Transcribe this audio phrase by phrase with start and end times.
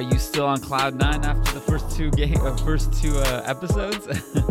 [0.00, 3.42] are you still on cloud nine after the first two game, uh, first two uh,
[3.44, 4.08] episodes?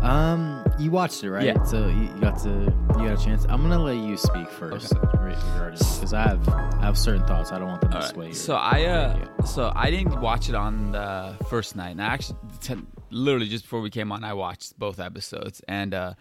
[0.00, 1.44] Um, you watched it, right?
[1.44, 1.62] Yeah.
[1.64, 3.44] So you, you got to you got a chance.
[3.48, 7.50] I'm gonna let you speak first because I have I have certain thoughts.
[7.52, 8.26] I don't want them to All sway.
[8.26, 11.90] your- So I uh, so I didn't watch it on the first night.
[11.90, 12.76] And I actually, t-
[13.10, 15.60] literally just before we came on, I watched both episodes.
[15.68, 16.14] And uh,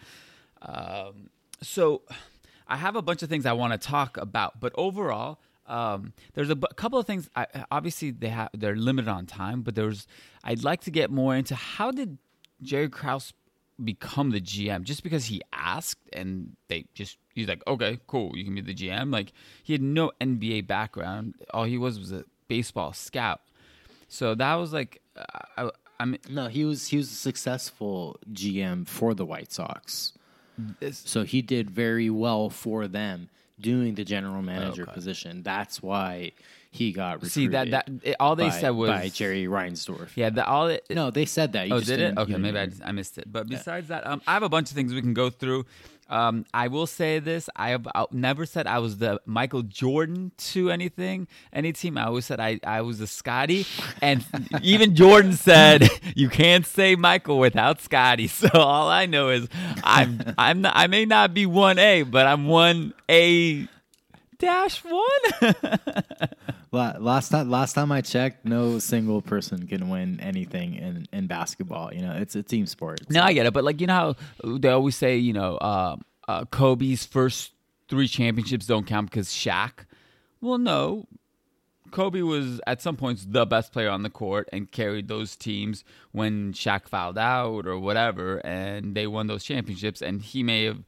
[0.64, 1.30] um,
[1.62, 2.02] so
[2.68, 4.60] I have a bunch of things I want to talk about.
[4.60, 7.30] But overall, um, there's a couple of things.
[7.36, 9.62] I, obviously, they have they're limited on time.
[9.62, 10.08] But there's
[10.44, 12.18] I'd like to get more into how did
[12.62, 13.34] Jerry Krause
[13.84, 18.44] become the GM just because he asked and they just he's like okay cool you
[18.44, 19.32] can be the GM like
[19.64, 23.42] he had no NBA background all he was was a baseball scout
[24.08, 25.02] so that was like
[25.58, 30.14] I, I mean no, he was he was a successful GM for the White Sox.
[31.06, 33.30] So he did very well for them
[33.60, 34.92] doing the general manager Okay.
[34.94, 35.44] position.
[35.44, 36.34] That's why
[36.78, 37.32] he got recruited.
[37.34, 40.10] see that that it, all they by, said was by Jerry Reinsdorf.
[40.16, 41.68] yeah that all it, No, they said that.
[41.68, 42.18] You Oh, just did it?
[42.18, 43.32] Okay, you maybe I, just, I missed it.
[43.32, 45.66] But besides that, um, I have a bunch of things we can go through.
[46.10, 50.32] Um, I will say this: I have I never said I was the Michael Jordan
[50.54, 51.98] to anything, any team.
[51.98, 53.66] I always said I, I was the Scottie,
[54.02, 54.26] and
[54.62, 58.28] even Jordan said you can't say Michael without Scottie.
[58.38, 59.50] So all I know is
[59.84, 63.68] I'm I'm not, I may not be one A, but I'm one A
[64.40, 65.56] dash one.
[66.72, 71.28] La- Last time, last time I checked, no single person can win anything in, in
[71.28, 71.94] basketball.
[71.94, 73.02] You know, it's a team sport.
[73.10, 75.96] No, I get it, but like you know how they always say, you know, uh,
[76.28, 77.52] uh, Kobe's first
[77.88, 79.86] three championships don't count because Shaq.
[80.42, 81.08] Well, no,
[81.92, 85.84] Kobe was at some points the best player on the court and carried those teams
[86.12, 90.02] when Shaq fouled out or whatever, and they won those championships.
[90.02, 90.84] And he may have,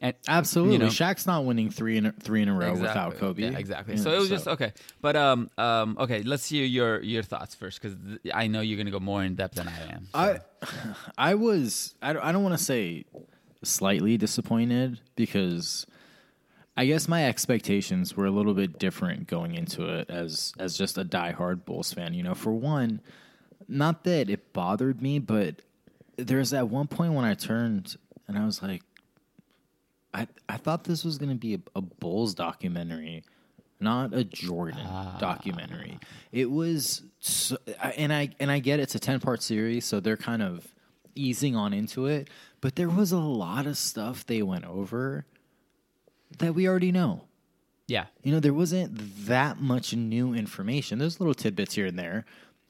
[0.00, 3.16] and Absolutely, you know, Shaq's not winning three in a, three in a row without
[3.16, 3.42] Kobe.
[3.42, 3.96] Yeah, exactly.
[3.96, 4.72] You So it was just okay.
[5.02, 7.96] But um um okay, let's hear your your thoughts first because
[8.32, 10.08] I know you're gonna go more in depth than I am.
[10.12, 10.18] so.
[10.18, 10.40] I
[11.18, 13.04] I was I don't, I don't want to say
[13.62, 15.86] slightly disappointed because
[16.78, 20.96] I guess my expectations were a little bit different going into it as as just
[20.96, 22.14] a diehard Bulls fan.
[22.14, 23.02] You know, for one,
[23.68, 25.60] not that it bothered me, but
[26.16, 27.96] there's that one point when I turned
[28.28, 28.82] and I was like,
[30.12, 33.24] I I thought this was going to be a, a Bulls documentary,
[33.78, 35.16] not a Jordan ah.
[35.20, 35.98] documentary.
[36.32, 37.56] It was, so,
[37.96, 40.66] and I and I get it's a ten part series, so they're kind of
[41.14, 42.28] easing on into it.
[42.60, 45.26] But there was a lot of stuff they went over
[46.38, 47.22] that we already know.
[47.88, 48.06] yeah.
[48.22, 50.98] You know, there wasn't that much new information.
[50.98, 52.24] There's little tidbits here and there,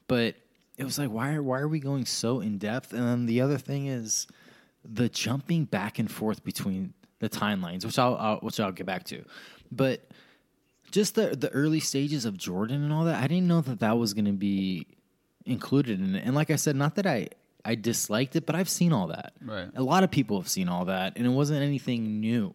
[0.07, 0.35] but
[0.77, 2.91] it was like, why are why are we going so in depth?
[2.91, 4.25] And then the other thing is
[4.83, 9.05] the jumping back and forth between the timelines, which I'll, I'll which I'll get back
[9.05, 9.23] to,
[9.71, 10.09] but
[10.91, 13.23] just the the early stages of Jordan and all that.
[13.23, 14.87] I didn't know that that was going to be
[15.45, 16.23] included in it.
[16.25, 17.29] And like I said, not that I
[17.63, 19.33] I disliked it, but I've seen all that.
[19.41, 19.69] Right.
[19.75, 22.53] A lot of people have seen all that, and it wasn't anything new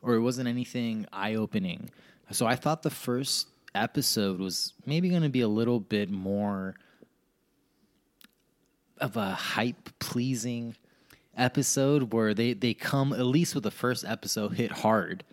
[0.00, 1.90] or it wasn't anything eye opening.
[2.30, 6.76] So I thought the first episode was maybe going to be a little bit more
[8.98, 10.76] of a hype pleasing
[11.36, 15.24] episode where they, they come at least with the first episode hit hard.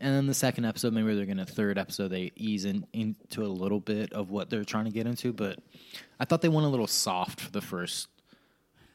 [0.00, 3.46] And then the second episode, maybe they're to third episode, they ease in, into a
[3.46, 5.32] little bit of what they're trying to get into.
[5.32, 5.60] But
[6.18, 8.08] I thought they went a little soft for the first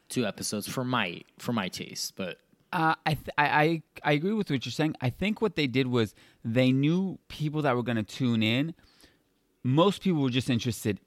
[0.08, 2.14] two episodes for my for my taste.
[2.16, 2.38] But
[2.72, 4.94] Uh, I, th- I I I agree with what you're saying.
[5.00, 8.74] I think what they did was they knew people that were going to tune in.
[9.64, 11.00] Most people were just interested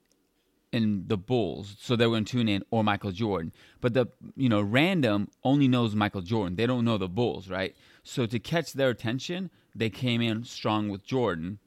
[0.74, 3.54] in the Bulls, so they were going to tune in or Michael Jordan.
[3.80, 6.56] But the you know random only knows Michael Jordan.
[6.56, 7.76] They don't know the Bulls, right?
[8.04, 11.60] So to catch their attention, they came in strong with Jordan.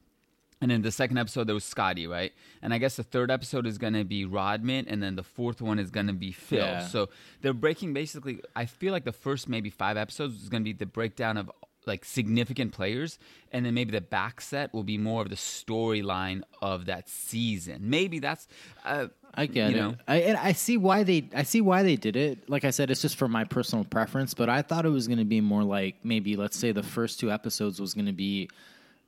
[0.59, 2.33] And in the second episode there was Scottie, right?
[2.63, 5.79] And I guess the third episode is gonna be Rodman, and then the fourth one
[5.79, 6.59] is gonna be Phil.
[6.59, 6.87] Yeah.
[6.87, 7.09] So
[7.41, 8.41] they're breaking basically.
[8.55, 11.51] I feel like the first maybe five episodes is gonna be the breakdown of
[11.87, 13.17] like significant players,
[13.51, 17.89] and then maybe the back set will be more of the storyline of that season.
[17.89, 18.47] Maybe that's.
[18.85, 19.79] Uh, I get you it.
[19.79, 19.95] know?
[20.07, 22.49] I and I see why they I see why they did it.
[22.49, 25.19] Like I said, it's just for my personal preference, but I thought it was going
[25.19, 28.49] to be more like maybe let's say the first two episodes was going to be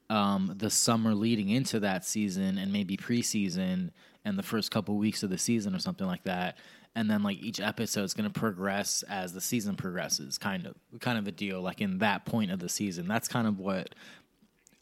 [0.10, 3.92] um, the summer leading into that season and maybe preseason
[4.25, 6.58] and the first couple weeks of the season or something like that.
[6.95, 10.75] And then like each episode is going to progress as the season progresses, kind of
[11.00, 11.62] kind of a deal.
[11.62, 13.94] Like in that point of the season, that's kind of what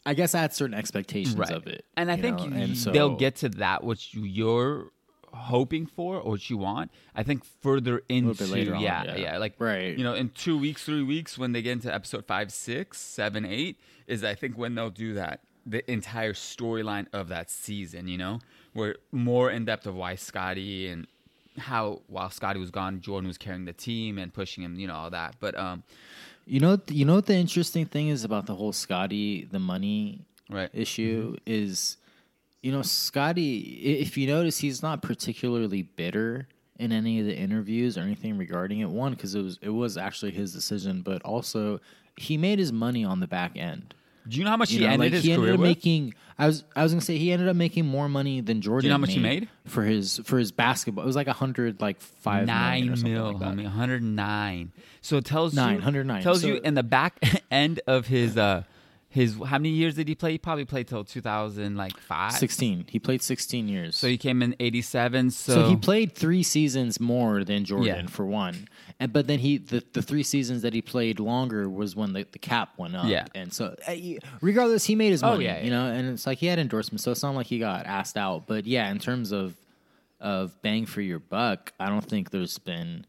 [0.06, 1.84] I guess I had certain expectations of it.
[1.96, 4.90] And I you think you- and so, they'll get to that which you're
[5.34, 6.90] hoping for or what you want.
[7.14, 9.16] I think further into bit later on, yeah, yeah.
[9.16, 9.96] yeah, like Right.
[9.96, 13.44] You know, in two weeks, three weeks, when they get into episode five, six, seven,
[13.44, 15.40] eight, is I think when they'll do that.
[15.66, 18.08] the entire storyline of that season.
[18.08, 18.40] You know,
[18.72, 21.06] where more in depth of why Scottie and
[21.58, 24.78] how while Scottie was gone, Jordan was carrying the team and pushing him.
[24.78, 25.36] You know all that.
[25.40, 25.82] But um,
[26.46, 30.24] You know, you know what the interesting thing is about the whole Scottie the money
[30.48, 30.70] right.
[30.72, 31.98] issue is,
[32.62, 33.58] you know, Scottie.
[34.00, 38.80] If you notice, he's not particularly bitter in any of the interviews or anything regarding
[38.80, 38.88] it.
[38.88, 41.80] One, because it was it was actually his decision, but also
[42.16, 43.94] he made his money on the back end.
[44.28, 45.60] Do you know how much You he know, ended like his he ended career up
[45.60, 45.68] with?
[45.68, 46.14] making.
[46.40, 48.90] I was I was gonna say he ended up making more money than Jordan.
[48.90, 49.48] how much he made?
[49.66, 51.02] for his for his basketball?
[51.04, 53.54] It was like a hundred, like five million Nine or something mil, like that.
[53.56, 54.72] homie, 109.
[55.00, 56.22] So it tells Nine, you 109.
[56.22, 57.18] tells So- you in the back
[57.50, 58.62] end of his uh
[59.10, 60.32] his how many years did he play?
[60.32, 62.32] He probably played till 2000 like 5.
[62.32, 62.84] Sixteen.
[62.90, 63.96] He played sixteen years.
[63.96, 65.30] So he came in 87.
[65.30, 68.06] So, So he played three seasons more than Jordan Yeah.
[68.06, 68.68] for one,
[69.00, 72.26] and but then he the, the three seasons that he played longer was when the,
[72.32, 73.06] the cap went up.
[73.06, 73.26] Yeah.
[73.34, 73.94] and so uh,
[74.40, 75.44] regardless, he made his Oh, money.
[75.44, 77.86] yeah, you know, and it's like he had endorsements, so it's not like he got
[77.86, 78.46] asked out.
[78.46, 79.54] But yeah, in terms of
[80.20, 83.06] of bang for your buck, I don't think there's been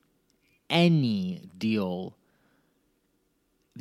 [0.69, 2.13] any deal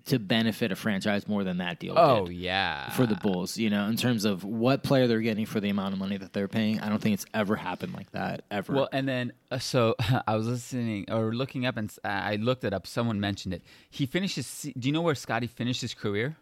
[0.07, 1.95] to benefit a franchise more than that deal.
[1.97, 2.91] Oh did yeah.
[2.91, 5.93] for the Bulls, you know, in terms of what player they're getting for the amount
[5.93, 6.81] of money that they're paying.
[6.81, 8.73] I don't think it's ever happened like that ever.
[8.73, 9.95] Well, and then uh, so
[10.27, 12.87] I was listening or looking up, and I looked it up.
[12.87, 13.63] Someone mentioned it.
[13.91, 16.37] He se- Do you know where Scottie finished his career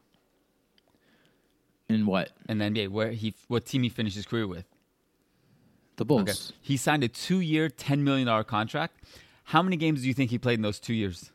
[1.88, 2.88] in what in the NBA?
[2.91, 4.67] Where he, what team he finished his career with?
[5.97, 6.23] the Bulls?
[6.23, 6.56] Okay.
[6.61, 9.02] He signed a two-year, ten million dollar contract.
[9.44, 11.31] How many games do you think he played in those two years?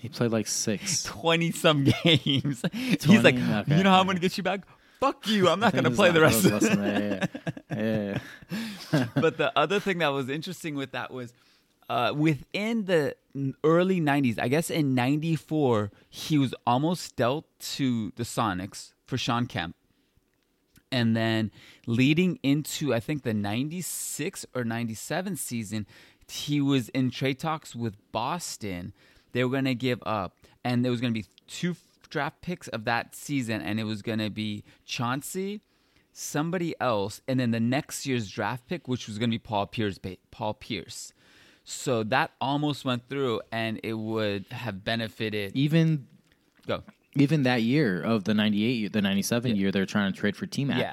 [0.00, 1.02] He played like six.
[1.04, 2.62] Twenty some games.
[2.62, 2.68] 20?
[3.00, 3.76] He's like, Okay.
[3.76, 4.60] you know how I'm gonna get you back?
[4.98, 5.48] Fuck you!
[5.48, 6.44] I'm not gonna play the rest.
[6.44, 7.26] of than yeah,
[7.70, 8.18] yeah.
[8.92, 9.06] yeah.
[9.14, 11.32] but the other thing that was interesting with that was
[11.88, 13.16] uh, within the
[13.64, 17.46] early 90s, I guess in 94, he was almost dealt
[17.76, 19.74] to the Sonics for Shawn Kemp.
[20.92, 21.50] And then
[21.86, 25.86] leading into, I think, the 96 or 97 season,
[26.28, 28.92] he was in trade talks with Boston.
[29.32, 31.76] They were going to give up, and there was going to be two
[32.08, 35.60] draft picks of that season, and it was going to be Chauncey
[36.12, 39.66] somebody else, and then the next year's draft pick, which was going to be Paul
[39.66, 39.98] Pierce.
[40.30, 41.12] Paul Pierce.
[41.64, 45.52] So that almost went through, and it would have benefited.
[45.54, 46.06] Even
[46.66, 46.82] Go.
[47.14, 50.36] even that year of the ninety eight, the ninety seven year, they're trying to trade
[50.36, 50.78] for T Mac.
[50.78, 50.92] Yeah.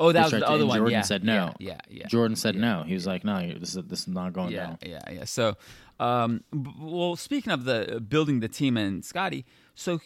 [0.00, 0.78] Oh, that was the other and one.
[0.78, 1.02] Jordan yeah.
[1.02, 1.54] said no.
[1.58, 2.06] Yeah, yeah, yeah.
[2.06, 2.84] Jordan said no.
[2.86, 5.24] He was like, "No, this is this is not going yeah, down." yeah, yeah.
[5.24, 5.56] So,
[5.98, 10.00] um, b- well, speaking of the uh, building the team and Scottie, so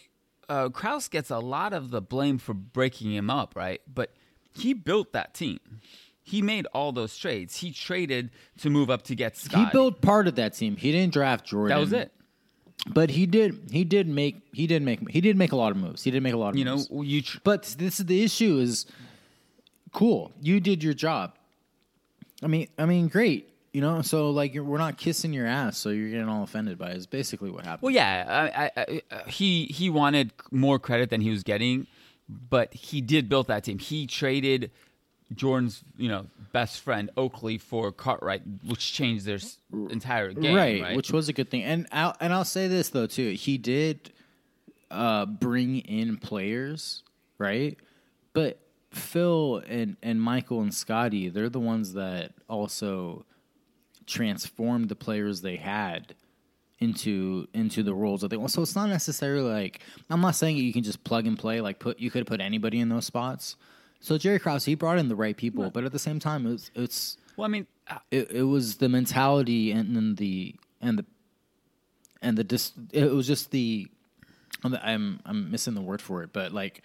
[0.49, 3.83] uh, Krause gets a lot of the blame for breaking him up, right?
[3.93, 4.13] But
[4.55, 5.61] he built that team.
[6.23, 7.57] He made all those trades.
[7.57, 8.31] He traded
[8.61, 9.65] to move up to get Scottie.
[9.65, 10.77] He built part of that team.
[10.77, 11.77] He didn't draft Jordan.
[11.77, 12.13] That was it.
[12.87, 13.71] But he did.
[13.71, 14.43] He did make.
[14.53, 15.09] He did make.
[15.11, 16.03] He did make a lot of moves.
[16.03, 17.23] He did make a lot of You know, you.
[17.23, 18.87] Tr- But this is the issue is
[19.93, 20.33] cool.
[20.41, 21.35] You did your job.
[22.43, 23.49] I mean, I mean, great.
[23.73, 26.77] You know, so like you're, we're not kissing your ass, so you're getting all offended
[26.77, 26.97] by it.
[26.99, 27.83] Is basically what happened.
[27.83, 31.87] Well, yeah, I, I, I, uh, he he wanted more credit than he was getting,
[32.29, 33.79] but he did build that team.
[33.79, 34.71] He traded
[35.35, 39.39] Jordan's you know best friend Oakley for Cartwright, which changed their
[39.73, 40.55] entire game.
[40.55, 41.63] right, Right, which was a good thing.
[41.63, 44.13] And I'll, and I'll say this though too, he did
[44.91, 47.03] uh, bring in players,
[47.39, 47.79] right?
[48.35, 48.59] But
[48.93, 53.25] Phil and and Michael and Scottie, they're the ones that also
[54.07, 56.15] transformed the players they had
[56.79, 58.51] into into the roles that they want.
[58.51, 59.81] So it's not necessarily like
[60.11, 61.61] I'm not saying you can just plug and play.
[61.61, 63.57] Like put you could put anybody in those spots.
[64.01, 66.71] So Jerry Krause, he brought in the right people, but at the same time, it's
[66.75, 71.05] it's well, I mean, uh, it, it was the mentality and then the and the
[72.21, 73.89] and the dis, it was just the
[74.65, 76.83] I'm I'm missing the word for it, but like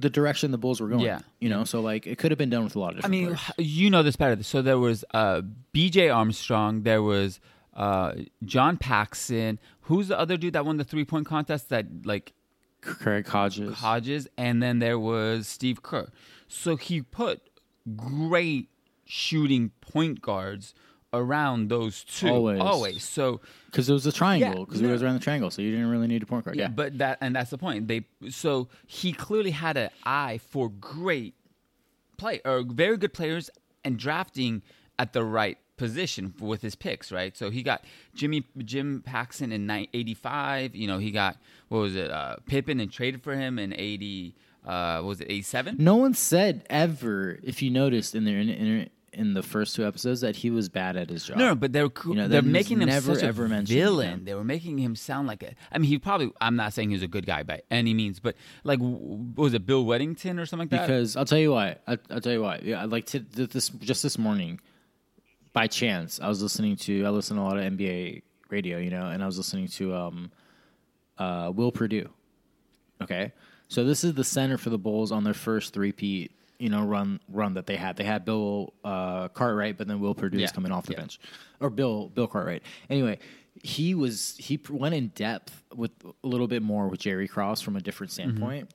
[0.00, 1.00] the direction the Bulls were going.
[1.00, 1.20] Yeah.
[1.38, 3.12] you know, so like it could have been done with a lot of I different.
[3.12, 3.70] mean, players.
[3.70, 4.42] you know this better.
[4.42, 5.42] So there was uh,
[5.72, 6.08] B.J.
[6.08, 6.82] Armstrong.
[6.82, 7.40] There was
[7.74, 8.14] uh,
[8.44, 9.58] John Paxson.
[9.82, 11.68] Who's the other dude that won the three point contest?
[11.68, 12.32] That like
[12.80, 13.76] Craig Hodges.
[13.76, 16.08] Hodges, and then there was Steve Kerr.
[16.48, 17.42] So he put
[17.96, 18.68] great
[19.04, 20.74] shooting point guards
[21.12, 22.28] around those two.
[22.28, 22.60] Always.
[22.60, 23.04] Always.
[23.04, 24.88] So because it was a triangle Yeah, because no.
[24.88, 26.56] we was around the triangle, so you didn't really need a point guard.
[26.56, 27.88] yeah, Yeah, but that and that's the point.
[27.88, 31.34] They so he clearly had an eye for great
[32.16, 33.50] play or very good players
[33.84, 34.62] and drafting
[34.98, 37.34] at the right position with his picks, right?
[37.36, 41.38] So he got Jimmy Jim Paxson in ni- 85, you know, he got
[41.68, 42.10] what was it?
[42.10, 44.34] Uh Pippen and traded for him in 80
[44.66, 45.76] uh what was it 87?
[45.78, 49.86] no one said ever, if you noticed in their in, in, in the first two
[49.86, 51.36] episodes that he was bad at his job.
[51.36, 54.08] No, no, but they're You know, they're making him never, such a ever mentioned villain.
[54.10, 54.24] him.
[54.24, 55.54] They were making him sound like a.
[55.72, 56.32] I mean, he probably.
[56.40, 59.84] I'm not saying he's a good guy by any means, but like, was it Bill
[59.84, 60.86] Wennington or something like that?
[60.86, 61.76] because I'll tell you why.
[61.86, 62.60] I, I'll tell you why.
[62.62, 64.60] Yeah, like to, this just this morning,
[65.52, 68.90] by chance, I was listening to I listen to a lot of NBA radio, you
[68.90, 70.30] know, and I was listening to um,
[71.18, 72.08] uh, Will Perdue.
[73.02, 73.32] Okay,
[73.68, 77.18] so this is the center for the Bulls on their first three-peat, you know, run
[77.28, 77.96] run that they had.
[77.96, 80.98] They had Bill uh, Cartwright, but then Will Perdue is Yeah, coming off the yeah.
[81.00, 81.18] bench,
[81.60, 82.62] or Bill Bill Cartwright.
[82.88, 83.18] Anyway,
[83.62, 87.76] he was he went in depth with a little bit more with Jerry Krause from
[87.76, 88.28] a different Mm-hmm.
[88.30, 88.70] standpoint.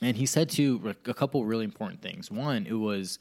[0.00, 2.30] And he said to a couple really important things.
[2.30, 3.18] One, it was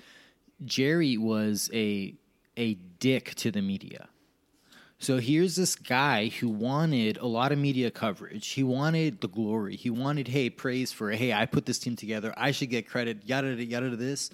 [0.65, 2.15] Jerry was a
[2.57, 4.09] a dick to the media.
[5.01, 8.49] So here's this guy who wanted a lot of media coverage.
[8.49, 9.75] He wanted the glory.
[9.75, 12.31] He wanted, hey, praise for, hey, I put this team together.
[12.37, 14.29] I should get credit, yada, yada, yada, this.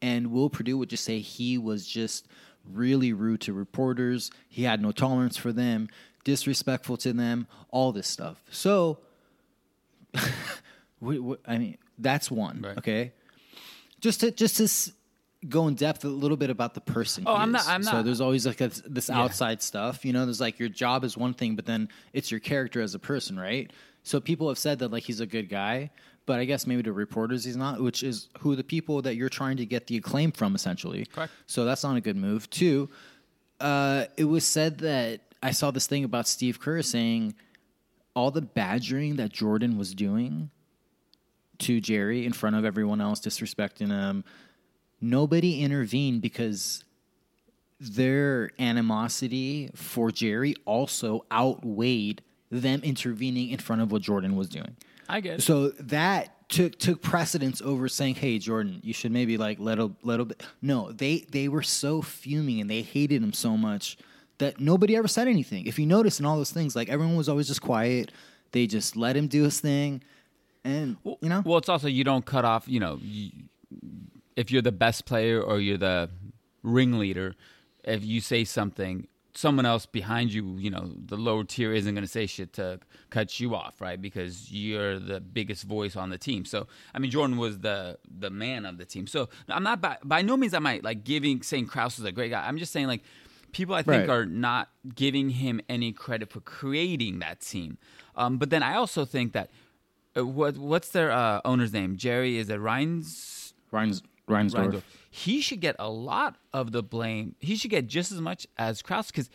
[0.00, 2.28] And Will Perdue would just say he was just
[2.72, 4.30] really rude to reporters.
[4.48, 5.88] He had no tolerance for them,
[6.22, 8.44] disrespectful to them, all this stuff.
[8.48, 9.00] So,
[10.14, 12.78] I mean, that's one, Right.
[12.78, 13.12] okay?
[14.00, 14.92] Just to, just to
[15.48, 17.24] go in depth a little bit about the person.
[17.26, 20.04] Oh, I'm not- I'm So not- there's always like this, this outside stuff.
[20.04, 22.94] You know, there's like your job is one thing, but then it's your character as
[22.94, 23.70] a person, right?
[24.04, 25.90] So people have said that like he's a good guy,
[26.26, 29.28] but I guess maybe to reporters he's not, which is who the people that you're
[29.28, 31.06] trying to get the acclaim from, essentially.
[31.06, 31.32] Correct.
[31.46, 32.48] So that's not a good move.
[32.50, 32.88] Two,
[33.60, 37.34] uh, it was said that I saw this thing about Steve Kerr saying
[38.14, 40.50] all the badgering that Jordan was doing
[41.58, 44.24] to Jerry in front of everyone else, disrespecting him.
[45.02, 46.84] Nobody intervened because
[47.80, 54.76] their animosity for Jerry also outweighed them intervening in front of what Jordan was doing.
[55.08, 55.42] I get it.
[55.42, 59.90] So that took took precedence over saying, "Hey, Jordan, you should maybe like let a
[60.02, 63.98] little bit." No, they they were so fuming and they hated him so much
[64.38, 65.66] that nobody ever said anything.
[65.66, 68.12] If you notice in all those things, like everyone was always just quiet.
[68.52, 70.02] They just let him do his thing,
[70.62, 72.68] and you know, Well, it's also you don't cut off.
[72.68, 73.30] You know, you,
[74.36, 76.10] if you're the best player or you're the
[76.62, 77.34] ringleader,
[77.84, 82.04] if you say something, someone else behind you, you know, the lower tier isn't going
[82.04, 82.78] to say shit to
[83.10, 84.00] cut you off, right?
[84.00, 86.44] Because you're the biggest voice on the team.
[86.44, 89.06] So, I mean, Jordan was the the man of the team.
[89.06, 92.12] So, I'm not by, by no means am I like giving saying Krause is a
[92.12, 92.46] great guy.
[92.46, 93.02] I'm just saying like
[93.52, 94.10] people I think Right.
[94.10, 97.78] are not giving him any credit for creating that team.
[98.16, 99.50] Um, but then I also think that
[100.16, 101.96] uh, what what's their uh, owner's name?
[101.96, 103.54] Jerry is it Reins?
[103.70, 104.72] Reins, Reinsdorf.
[104.72, 104.82] Reindorf.
[105.10, 107.34] He should get a lot of the blame.
[107.40, 109.30] He should get just as much as Krause because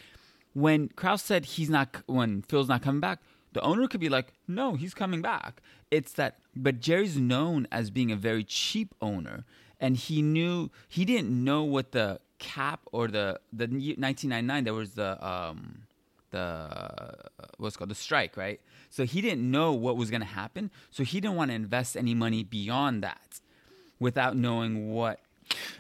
[0.53, 3.19] when Krause said he's not, when Phil's not coming back,
[3.53, 7.89] the owner could be like, "No, he's coming back." It's that, but Jerry's known as
[7.89, 9.45] being a very cheap owner,
[9.79, 14.91] and he knew he didn't know what the cap or the the 1999 there was
[14.91, 15.83] the um
[16.29, 17.13] the
[17.57, 18.61] what's called the strike, right?
[18.89, 21.95] So he didn't know what was going to happen, so he didn't want to invest
[21.97, 23.41] any money beyond that
[23.99, 25.19] without knowing what.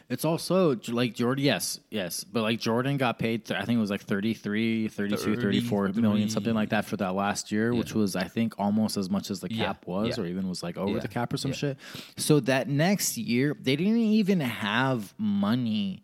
[0.09, 3.81] It's also like Jordan, yes, yes, but like Jordan got paid, th- I think it
[3.81, 8.15] was like 33, 32, 34 million, something like that for that last year, which was,
[8.15, 10.23] I think, almost as much as the Yeah, cap was, yeah.
[10.23, 11.57] or even was like over Yeah, the cap or some yeah.
[11.57, 11.77] shit.
[12.15, 16.03] So that next year, they didn't even have money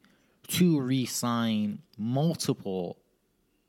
[0.50, 2.98] to re sign multiple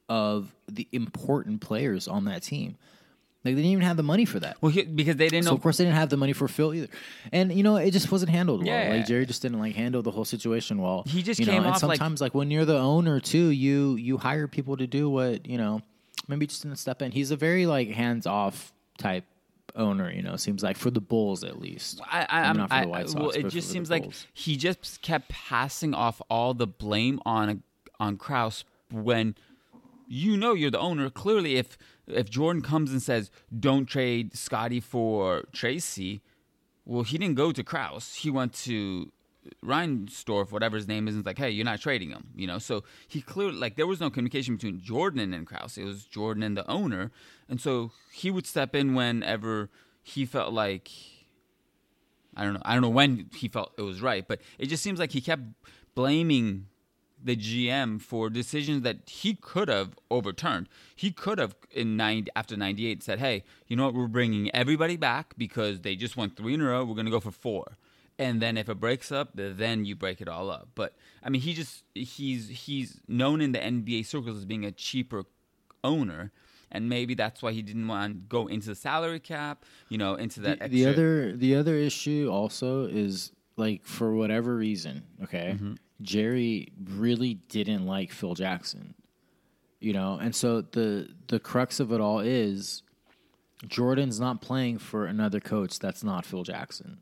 [0.08, 2.76] of the important players on that team.
[3.44, 4.56] Like, they didn't even have the money for that.
[4.62, 5.56] Well, he, because they didn't So know.
[5.56, 6.88] of course they didn't have the money for Phil either,
[7.30, 8.68] and you know it just wasn't handled well.
[8.74, 8.94] Yeah.
[8.96, 11.04] Like Jerry just didn't like handle the whole situation well.
[11.06, 13.48] He just you know, came and off like- sometimes like, when you're the owner too,
[13.48, 15.82] you you hire people to do what you know.
[16.26, 17.12] Maybe just didn't step in.
[17.12, 19.24] He's a very like hands off type
[19.76, 20.10] owner.
[20.10, 22.00] You know, seems like for the Bulls at least.
[22.10, 24.56] I, I, I'm, not for I, the White Sox, well, it just seems like he
[24.56, 27.62] just kept passing off all the blame on
[28.00, 29.34] on Krause when
[30.08, 31.10] you know you're the owner.
[31.10, 36.22] Clearly, if if Jordan comes and says don't trade Scottie for Tracy,
[36.84, 38.14] well, he didn't go to Krause.
[38.14, 39.10] He went to
[39.64, 42.28] Reinsdorf, whatever his name is, and it's like, hey, you're not trading him.
[42.34, 45.78] You know, so he clearly like there was no communication between Jordan and Krause.
[45.78, 47.10] It was Jordan and the owner,
[47.48, 49.70] and so he would step in whenever
[50.02, 50.90] he felt like
[52.36, 52.62] I don't know.
[52.64, 55.20] I don't know when he felt it was right, but it just seems like he
[55.20, 55.42] kept
[55.94, 56.66] blaming
[57.24, 60.68] the GM for decisions that he could have overturned.
[60.94, 63.94] He could have in 90 after 98 said, "Hey, you know what?
[63.94, 66.84] We're bringing everybody back because they just won 3 in a row.
[66.84, 67.76] We're going to go for 4."
[68.18, 70.68] And then if it breaks up, then you break it all up.
[70.74, 74.70] But I mean, he just he's he's known in the NBA circles as being a
[74.72, 75.24] cheaper
[75.82, 76.30] owner.
[76.70, 80.14] And maybe that's why he didn't want to go into the salary cap, you know,
[80.16, 80.70] into that the, extra.
[80.70, 85.74] the other the other issue also is like for whatever reason, okay, Mm-hmm.
[86.02, 88.94] Jerry really didn't like Phil Jackson.
[89.80, 92.82] You know, and so the the crux of it all is
[93.66, 96.98] Jordan's not playing for another coach that's not Phil Jackson.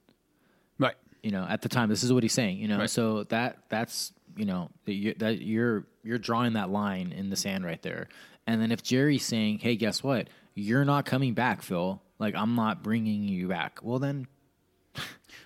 [0.79, 0.97] Right.
[1.23, 2.59] You know, at the time, this is what he's saying.
[2.59, 2.91] You know, Right.
[2.91, 7.37] so that that's you know that you- that you're you're drawing that line in the
[7.37, 8.09] sand right there.
[8.47, 10.29] And then if Jerry's saying, "Hey, guess what?
[10.55, 12.03] You're not coming back, Phil.
[12.19, 14.27] Like I'm not bringing you back." Well, then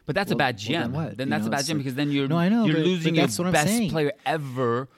[0.06, 0.92] But that's a Well- bad well, GM.
[0.92, 2.76] then then that's know, a bad GM like- because then you're No, I know, you're
[2.76, 4.88] but- losing but your that's what I'm best player ever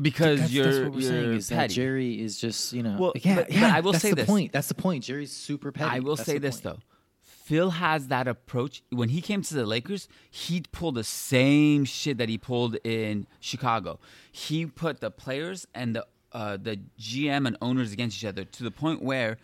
[0.00, 1.74] because that's, you're that's what we're you're saying is that petty.
[1.74, 2.96] Jerry is just you know.
[2.98, 3.74] Well, yeah, but- but yeah.
[3.76, 4.26] I will that's say the this.
[4.26, 4.52] point.
[4.52, 5.04] That's the point.
[5.04, 5.90] Jerry's super petty.
[5.90, 6.76] I will That's say this point.
[6.78, 6.82] though.
[7.22, 8.82] Phil has that approach.
[8.90, 13.26] When he came to the Lakers, he pulled the same shit that he pulled in
[13.40, 14.00] Chicago.
[14.30, 18.62] He put the players and the uh, the GM and owners against each other to
[18.62, 19.38] the point where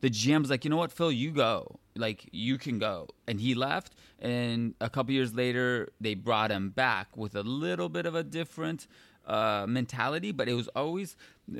[0.00, 1.78] the GM's like, you know what, Phil, you go.
[1.96, 3.94] Like you can go, and he left.
[4.18, 8.22] And a couple years later, they brought him back with a little bit of a
[8.22, 8.86] different
[9.26, 11.16] uh, mentality, but it was always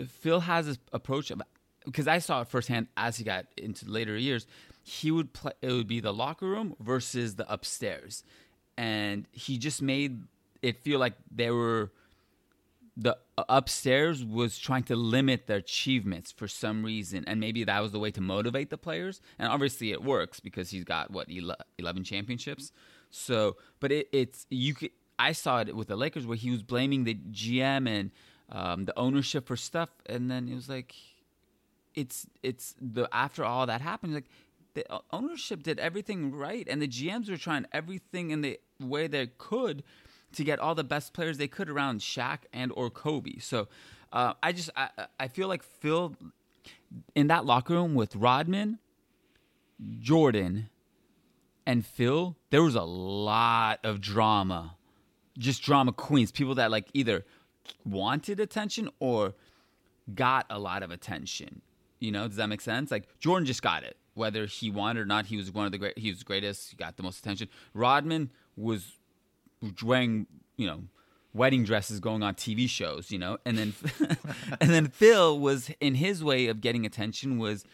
[0.08, 1.42] Phil has this approach of
[1.84, 4.46] because I saw it firsthand as he got into later years.
[4.82, 5.52] He would play.
[5.60, 8.24] It would be the locker room versus the upstairs,
[8.76, 10.22] and he just made
[10.62, 11.90] it feel like they were
[13.02, 13.16] the
[13.48, 17.98] upstairs was trying to limit their achievements for some reason and maybe that was the
[17.98, 21.26] way to motivate the players and obviously it works because he's got what
[21.78, 22.72] 11 championships?
[23.10, 26.62] So but it, it's you could i saw it with the lakers where he was
[26.62, 28.10] blaming the gm and
[28.50, 30.94] um, the ownership for stuff and then it was like
[31.94, 34.30] it's it's the after all that happened like
[34.74, 39.26] the ownership did everything right and the gms were trying everything in the way they
[39.38, 39.82] could
[40.34, 43.38] to get all the best players they could around Shaq and or Kobe.
[43.38, 43.68] So
[44.12, 46.16] uh, I just I, I feel like Phil
[47.14, 48.78] in that locker room with Rodman,
[50.00, 50.68] Jordan,
[51.66, 54.76] and Phil, there was a lot of drama,
[55.38, 57.24] just drama queens, people that like either
[57.84, 59.34] wanted attention or
[60.14, 61.62] got a lot of attention.
[62.00, 62.90] You know, does that make sense?
[62.90, 65.26] Like Jordan just got it, whether he wanted or not.
[65.26, 65.98] He was one of the great.
[65.98, 66.70] He was the greatest.
[66.70, 67.48] He got the most attention.
[67.74, 68.96] Rodman was
[69.82, 70.82] wearing you know
[71.32, 73.38] wedding dresses going on TV shows you know?
[73.44, 73.74] And then
[74.60, 77.64] and then Phil was in his way of getting attention was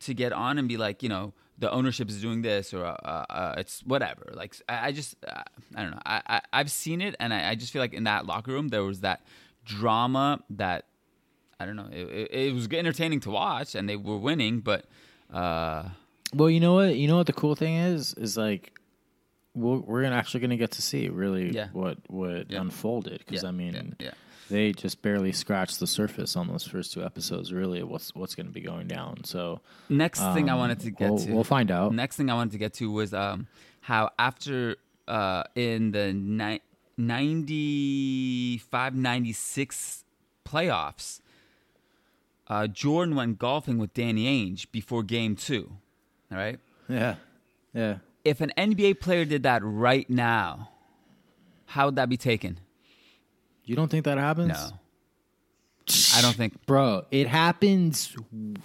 [0.00, 2.96] to get on and be like you know the ownership is doing this or uh,
[3.30, 4.32] uh, it's whatever.
[4.34, 5.42] Like I, I just uh,
[5.76, 6.00] I don't know.
[6.04, 8.68] I, I I've seen it and I, I just feel like in that locker room
[8.68, 9.24] there was that
[9.64, 10.86] drama that
[11.60, 14.86] I don't know it, it, it was entertaining to watch and they were winning but
[15.32, 15.84] uh
[16.34, 16.96] Well, you know what?
[16.96, 18.14] You know what the cool thing is?
[18.14, 18.71] Is like
[19.54, 21.68] we're, we're actually gonna get to see really Yeah.
[21.72, 22.60] what what Yeah.
[22.60, 23.96] unfolded because Yeah, I mean
[24.50, 27.52] they just barely scratched the surface on those first two episodes.
[27.52, 29.24] Really, what's what's gonna be going down.
[29.24, 31.94] So next thing I um, wanted to get we'll, to we'll find out.
[31.94, 33.46] Next thing I wanted to get to was um,
[33.80, 34.76] how after
[35.08, 36.60] uh, in the ni-
[36.98, 40.04] 95 96
[40.44, 41.20] playoffs,
[42.48, 45.72] uh, Jordan went golfing with Danny Ainge before game two.
[46.30, 46.58] All right.
[46.88, 47.16] Yeah,
[47.74, 47.98] yeah.
[48.24, 50.70] If an NBA player did that right now,
[51.66, 52.58] how would that be taken?
[53.64, 54.48] You don't think that happens?
[54.48, 54.70] No.
[56.14, 56.64] I don't think.
[56.66, 57.04] bro.
[57.10, 58.14] It happens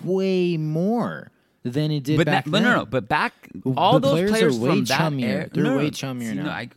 [0.04, 1.32] way more
[1.64, 2.86] than it did But, back that, but no, no.
[2.86, 3.34] But back,
[3.76, 6.44] all The those players players, way from that era, They're no, way chummier See, no,
[6.44, 6.52] now.
[6.52, 6.70] I-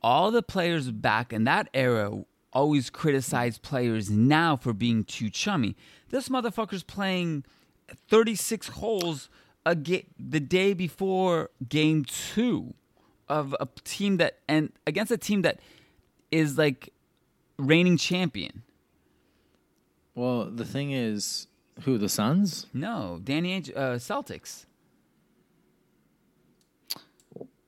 [0.00, 5.76] all the players back in that era always criticize players now for being too chummy.
[6.10, 7.44] This motherfucker's playing
[8.08, 9.28] 36 holes
[9.68, 12.72] a ga- the day before game two
[13.28, 15.60] of a team that and against a team that
[16.30, 16.88] is like
[17.58, 18.62] reigning champion.
[20.14, 21.46] Well, the thing is,
[21.82, 22.66] who the Suns?
[22.72, 24.64] No, Danny Ainge, uh, Celtics.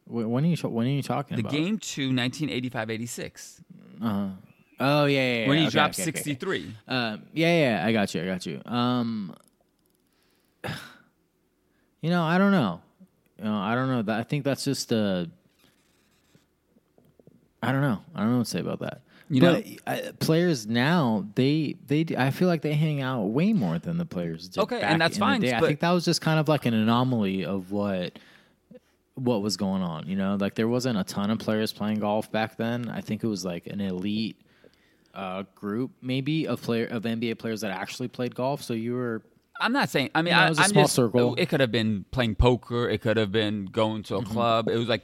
[0.07, 1.53] Wh- When are you when are you talking The about?
[1.53, 3.61] game two, 1985-86.
[4.03, 5.41] Oh yeah, yeah.
[5.43, 5.49] yeah.
[5.49, 6.23] when he Okay, dropped okay, okay, okay.
[6.23, 6.75] 63.
[6.89, 8.61] Um, yeah, yeah, I got you, I got you.
[8.65, 9.37] Um,
[12.01, 12.81] you know, I don't know.
[13.39, 14.15] You know, I don't know.
[14.15, 15.27] I think that's just uh,
[17.63, 18.01] I don't know.
[18.15, 19.01] I don't know what to say about that.
[19.29, 23.79] You but uh, players now, they they I feel like they hang out way more
[23.79, 24.61] than the players did.
[24.61, 25.45] Okay, and that's in fine.
[25.45, 28.19] I think that was just kind of like an anomaly of what
[29.15, 30.09] what was going on.
[30.09, 32.89] You know, like there wasn't a ton of players playing golf back then.
[32.89, 34.37] I think it was like an elite
[35.15, 38.63] uh, group, maybe of player of NBA players that actually played golf.
[38.63, 39.23] So you were
[39.61, 40.11] I'm not saying.
[40.15, 41.35] I mean, know, I, it was a I'm small just, circle.
[41.37, 42.89] It could have been playing poker.
[42.89, 44.33] It could have been going to a Mm-hmm.
[44.33, 44.69] club.
[44.69, 45.03] It was like,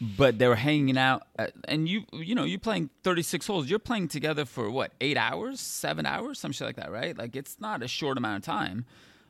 [0.00, 1.24] but they were hanging out.
[1.38, 3.68] At, and you, you know, you're playing 36 holes.
[3.68, 7.16] You're playing together for what, eight hours, seven hours, some shit like that, right?
[7.16, 8.86] Like it's not a short amount of time.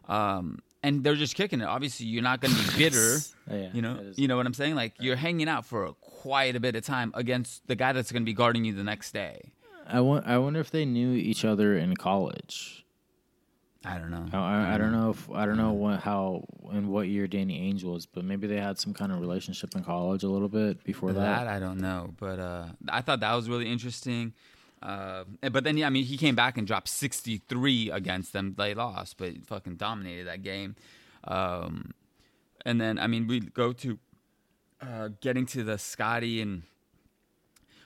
[0.08, 1.64] Um, and they're just kicking it.
[1.66, 3.16] Obviously, you're not going to be bitter.
[3.50, 4.76] Oh, yeah, you know, you know what I'm saying?
[4.76, 8.22] Like you're hanging out for quite a bit of time against the guy that's going
[8.22, 9.52] to be guarding you the next day.
[9.86, 12.84] I, wa- I wonder if they knew each other in college.
[13.84, 14.26] I don't know.
[14.32, 17.72] I, I, I don't know if I don't know what how and what year Danny
[17.72, 20.84] Ainge was, but maybe they had some kind of relationship in college a little bit
[20.84, 21.46] before that that.
[21.46, 24.34] I don't know, but uh, I thought that was really interesting.
[24.82, 28.54] Uh, but then, yeah, I mean, he came back and dropped 63 against them.
[28.56, 30.74] They lost, but fucking dominated that game.
[31.24, 31.92] Um,
[32.64, 33.98] and then, I mean, we go to
[34.80, 36.62] uh, getting to the Scottie and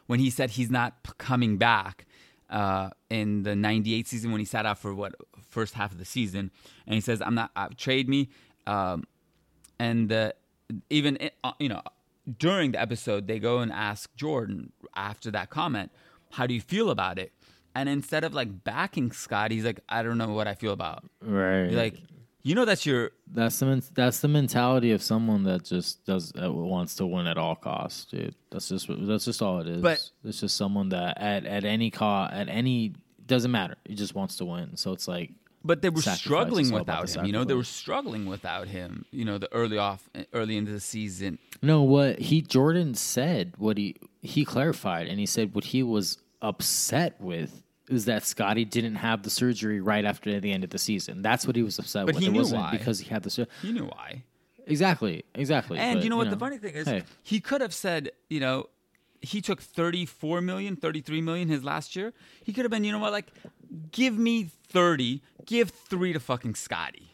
[0.06, 2.06] when he said he's not p- coming back
[2.50, 5.14] uh, in the 98 season when he sat out for what
[5.58, 6.44] first half of the season
[6.86, 8.20] and he says i'm not uh, trade me
[8.66, 9.04] um,
[9.78, 10.32] and uh,
[10.90, 11.82] even i- uh, you know
[12.38, 15.90] during the episode they go and ask jordan after that comment
[16.36, 17.30] how do you feel about it
[17.74, 21.04] and instead of like backing scott he's like i don't know what i feel about
[21.20, 21.64] Right.
[21.70, 21.96] You're like
[22.42, 26.52] you know that's your that's the that's the mentality of someone that just does that
[26.52, 28.34] wants to win at all costs, dude.
[28.50, 29.80] That's just that's just all it is.
[29.80, 32.92] But- it's just someone that at at any cost at any
[33.24, 33.76] doesn't matter.
[33.88, 34.76] He just wants to win.
[34.76, 35.30] So it's like
[35.64, 38.68] but they were struggling It's all about without him you know they were struggling without
[38.68, 43.54] him you know the early off early into the season No, what he Jordan said,
[43.58, 48.64] what he he clarified, and he said what he was upset with is that Scottie
[48.64, 51.20] didn't have the surgery right after the end of the season.
[51.22, 52.22] That's what he was upset But with.
[52.22, 52.70] he it knew wasn't why.
[52.72, 53.52] because he had the surgery.
[53.62, 54.22] you knew why
[54.66, 55.78] Exactly, exactly.
[55.78, 56.86] And But, you know what the funny thing is?
[56.88, 57.02] hey.
[57.22, 58.68] He could have said, you know,
[59.20, 62.12] he took 34 million, 33 million his last year.
[62.42, 63.26] He could have been, you know what, like,
[63.92, 67.10] give me 30, give three to fucking Scottie.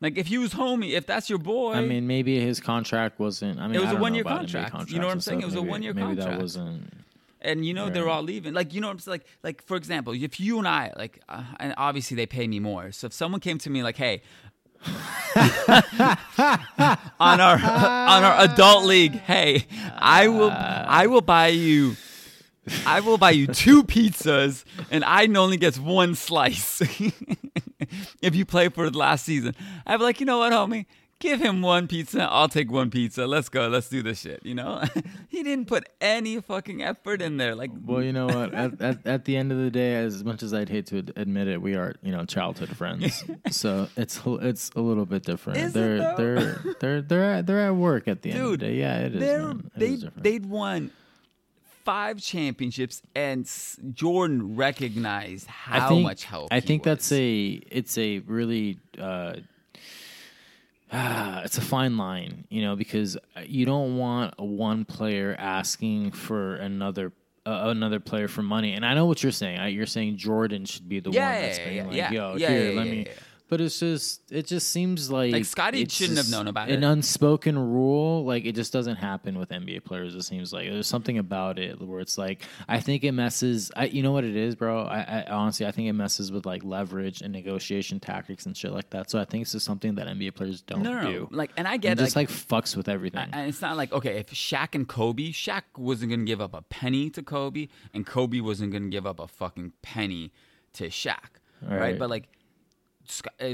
[0.00, 1.72] Like, if he was homie, if that's your boy.
[1.72, 3.58] I mean, maybe his contract wasn't.
[3.58, 4.90] I mean, It was a one-year contract.
[4.90, 5.40] You know what I'm saying?
[5.40, 5.52] stuff.
[5.52, 6.30] It was a one-year maybe contract.
[6.32, 6.92] that wasn't.
[7.40, 8.52] and you know they're all leaving.
[8.54, 9.12] Like you know, what I'm saying?
[9.12, 12.60] like like for example, if you and I like, uh, and obviously they pay me
[12.60, 12.92] more.
[12.92, 14.22] So if someone came to me like, hey.
[17.18, 19.64] on our on our adult league, hey,
[19.96, 21.96] I will I will buy you
[22.86, 26.80] I will buy you two pizzas and I only gets one slice
[28.22, 29.54] if you play for the last season.
[29.86, 30.86] I'm like, you know what, homie?
[31.20, 32.24] Give him one pizza.
[32.30, 33.26] I'll take one pizza.
[33.26, 33.68] Let's go.
[33.68, 34.44] Let's do this shit.
[34.44, 34.82] You know,
[35.28, 37.54] he didn't put any fucking effort in there.
[37.54, 38.52] Like, Well, you know what?
[38.52, 41.48] At, at at the end of the day, as much as I'd hate to admit
[41.48, 43.24] it, we are you know childhood friends.
[43.50, 45.60] so it's a- it's a little bit different.
[45.60, 46.14] Is it, they're though?
[46.16, 48.74] they're they're they're at, they're at work at the end of the dude, day.
[48.80, 49.22] Yeah, it is.
[49.22, 50.24] It they is different.
[50.24, 50.90] they'd won
[51.84, 53.48] five championships, and
[53.92, 56.48] Jordan recognized how think, much help.
[56.50, 59.34] I think that's a it's a really uh,
[60.92, 66.56] ah, it's a fine line, you know, because you don't want one player asking for
[66.56, 67.12] another.
[67.46, 69.58] Uh, another player for money, and I know what you're saying.
[69.58, 72.10] I, you're saying Jordan should be the Yeah, one that's yeah, being yeah, like, yeah.
[72.10, 73.06] "Yo, here, let me."
[73.46, 76.70] But it's just, it just seems like Like, Scottie it's shouldn't have just known about
[76.70, 76.74] it.
[76.76, 78.24] an unspoken rule.
[78.24, 80.14] Like it just doesn't happen with NBA players.
[80.14, 83.70] It seems like there's something about it where it's like I think it messes.
[83.76, 84.84] I, you know what it is, bro.
[84.84, 88.72] I, I honestly I think it messes with like leverage and negotiation tactics and shit
[88.72, 89.10] like that.
[89.10, 91.12] So I think it's just something that NBA players don't no, no, no.
[91.12, 91.28] do.
[91.30, 93.28] Like, and I get It just like, like, fucks with everything.
[93.30, 96.62] and it's not like okay, if Shaq and Kobe, Shaq wasn't gonna give up a
[96.62, 100.32] penny to Kobe, and Kobe wasn't gonna give up a fucking penny
[100.72, 101.18] to Shaq,
[101.62, 101.78] right?
[101.78, 101.98] Right.
[101.98, 102.28] But like,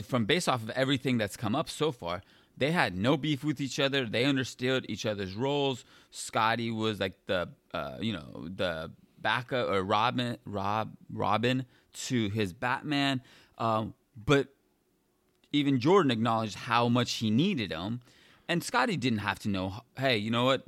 [0.05, 2.23] from based off of everything that's come up so far,
[2.57, 4.05] they had no beef with each other.
[4.05, 5.85] They understood each other's roles.
[6.11, 12.53] Scottie was like the, uh, you know, the backup or Robin, Rob, Robin to his
[12.53, 13.23] Batman.
[13.59, 14.49] Um, but
[15.53, 18.01] even Jordan acknowledged how much he needed him.
[18.49, 20.63] And Scottie didn't have to know, hey, you know what?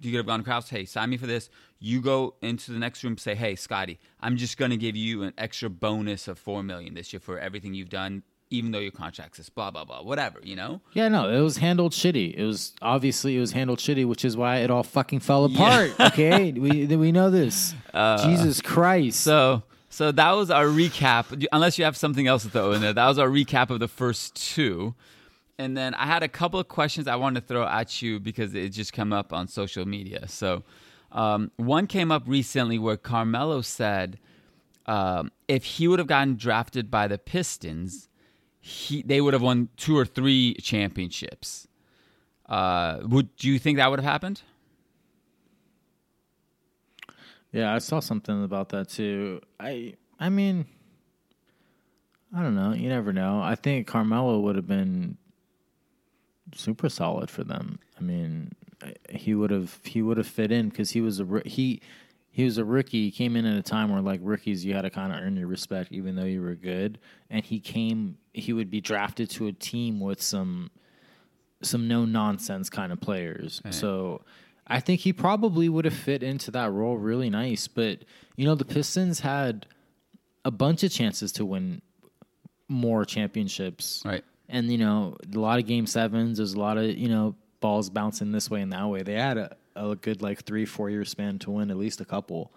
[0.00, 1.48] You could have gone to Krause, hey, sign me for this.
[1.84, 5.24] You go into the next room, say, hey, Scottie, I'm just going to give you
[5.24, 8.92] an extra bonus of 4 million this year for everything you've done, even though your
[8.92, 10.80] contract's is blah, blah, blah, whatever, you know?
[10.92, 12.34] yeah, no, it was handled shitty.
[12.34, 15.92] It was obviously it was handled shitty, which is why it all fucking fell apart.
[16.00, 17.74] Okay, we we know this.
[17.92, 19.20] Uh, Jesus Christ.
[19.20, 19.62] So.
[19.88, 21.46] So that was our recap.
[21.52, 23.88] Unless you have something else to throw in there, that was our recap of the
[23.88, 24.94] first two.
[25.58, 28.54] And then I had a couple of questions I wanted to throw at you because
[28.54, 30.26] it just came up on social media.
[30.28, 30.62] So
[31.12, 34.18] um, one came up recently where Carmelo said
[34.86, 38.08] um, if he would have gotten drafted by the Pistons,
[38.60, 41.68] he they would have won two or three championships.
[42.46, 44.42] Uh, would do you think that would have happened?
[47.52, 49.40] Yeah, I saw something about that too.
[49.60, 50.66] I I mean
[52.34, 52.72] I don't know.
[52.72, 53.42] You never know.
[53.42, 55.18] I think Carmelo would have been
[56.54, 57.78] super solid for them.
[57.98, 58.52] I mean,
[59.10, 61.80] he would have he would have fit in because he was a he
[62.30, 63.04] he was a rookie.
[63.04, 65.36] He came in at a time where like rookies, you had to kind of earn
[65.36, 66.98] your respect, even though you were good.
[67.28, 70.70] And he came, he would be drafted to a team with some
[71.60, 73.60] some no nonsense kind of players.
[73.70, 74.22] So
[74.66, 77.68] I think he probably would have fit into that role really nice.
[77.68, 77.98] But
[78.36, 79.66] you know, the Pistons had
[80.44, 81.82] a bunch of chances to win
[82.68, 84.24] more championships, Right.
[84.48, 86.38] and you know, a lot of game sevens.
[86.38, 89.02] There's a lot of you know balls bouncing this way and that way.
[89.02, 92.04] They had a, a good like three, four year span to win at least a
[92.04, 92.52] couple.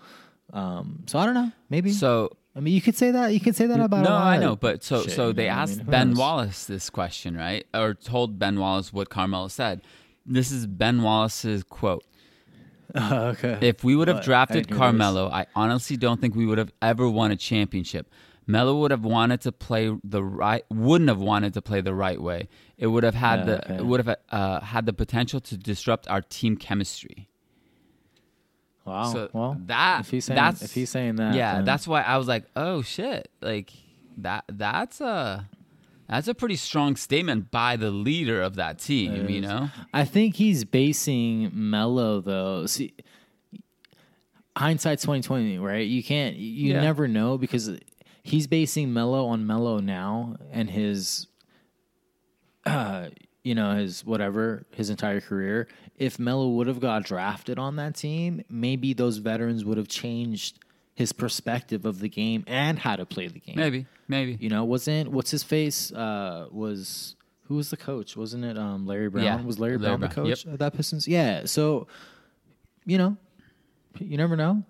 [0.52, 1.52] Um, so I don't know.
[1.70, 1.92] Maybe.
[1.92, 3.34] So I mean, you could say that.
[3.34, 4.04] You could say that about.
[4.06, 5.86] no, I know, but so shit, so they what I asked mean?
[5.88, 6.14] Ben?
[6.16, 7.66] Wallace this question, right?
[7.74, 9.82] Or told Ben Wallace what Carmelo said.
[10.26, 12.04] This is Ben Wallace's quote.
[12.96, 13.58] okay.
[13.62, 14.24] If we would have What?
[14.24, 18.08] I drafted Carmelo, I honestly don't think we would have ever won a championship.
[18.48, 22.22] Melo would have wanted to play the right, wouldn't have wanted to play the right
[22.22, 22.48] way.
[22.78, 23.76] It would have had Yeah, the, okay.
[23.78, 27.28] it would have uh, had the potential to disrupt our team chemistry.
[28.86, 29.04] Wow.
[29.12, 32.04] So well, that if he's saying that's if he's saying that, yeah, then- that's why
[32.04, 33.72] I was like, oh shit, like
[34.18, 35.50] that that's a
[36.08, 39.70] that's a pretty strong statement by the leader of that team, you know.
[39.92, 42.68] I think he's basing Melo though.
[42.68, 42.94] See,
[44.56, 45.88] hindsight's twenty twenty, right?
[45.88, 46.82] You can't, you Yeah.
[46.82, 47.72] never know because
[48.26, 51.28] he's basing Melo on Melo now and his,
[52.66, 53.10] uh,
[53.44, 55.68] you know, his whatever his entire career.
[55.98, 60.58] If Melo would have got drafted on that team, maybe those veterans would have changed
[60.96, 63.56] his perspective of the game and how to play the game.
[63.58, 64.38] Maybe, maybe.
[64.40, 65.92] You know, wasn't what's his face?
[65.92, 67.16] Uh, was
[67.48, 68.18] who was the coach?
[68.18, 69.26] Wasn't it um, Larry Brown?
[69.26, 70.28] Yeah, was Larry, Larry Brown the Brown.
[70.30, 71.08] coach of that Pistons?
[71.08, 71.46] Yeah.
[71.46, 71.86] So,
[72.88, 73.18] you know,
[74.00, 74.64] you never know.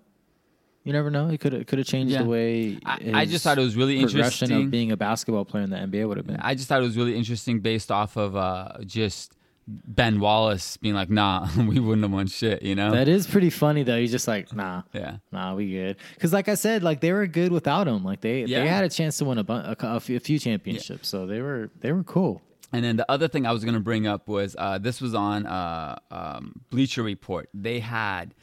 [0.86, 1.28] You never know.
[1.28, 2.22] It could have could have changed Yeah.
[2.22, 2.78] the way.
[2.86, 4.52] I- I just thought it was really interesting.
[4.52, 6.36] of being a basketball player in the NBA would have been.
[6.40, 9.32] I just thought it was really interesting based off of uh, just
[9.66, 12.92] Ben Wallace being like, "Nah, we wouldn't have won shit," you know.
[12.92, 13.98] That is pretty funny though.
[13.98, 15.16] He's just like, nah, yeah.
[15.32, 15.96] nah, we good.
[16.14, 18.04] Because like I said, like they were good without him.
[18.04, 18.60] Like they Yeah.
[18.62, 21.26] they had a chance to win a, bu- a, a few, a few championships, so
[21.26, 22.42] they were they were cool.
[22.72, 25.14] And then the other thing I was going to bring up was uh, this was
[25.16, 27.48] on uh, um, Bleacher Report.
[27.52, 28.34] They had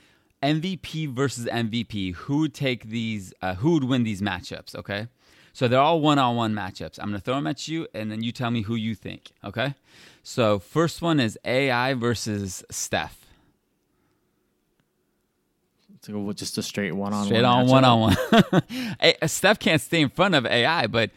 [0.44, 2.14] MVP versus MVP.
[2.16, 3.34] Who would take these?
[3.42, 4.76] Uh, who would win these matchups?
[4.76, 5.08] Okay,
[5.54, 7.00] so they're all one-on-one matchups.
[7.00, 9.32] I'm going to throw them at you, and then you tell me who you think.
[9.44, 9.74] Okay.
[10.24, 13.20] So first one is AI versus Steph.
[15.96, 17.28] It's like just a straight one on one.
[17.28, 18.16] Straight on one-on-one.
[19.00, 21.12] Hey, Steph can't stay in front of AI, but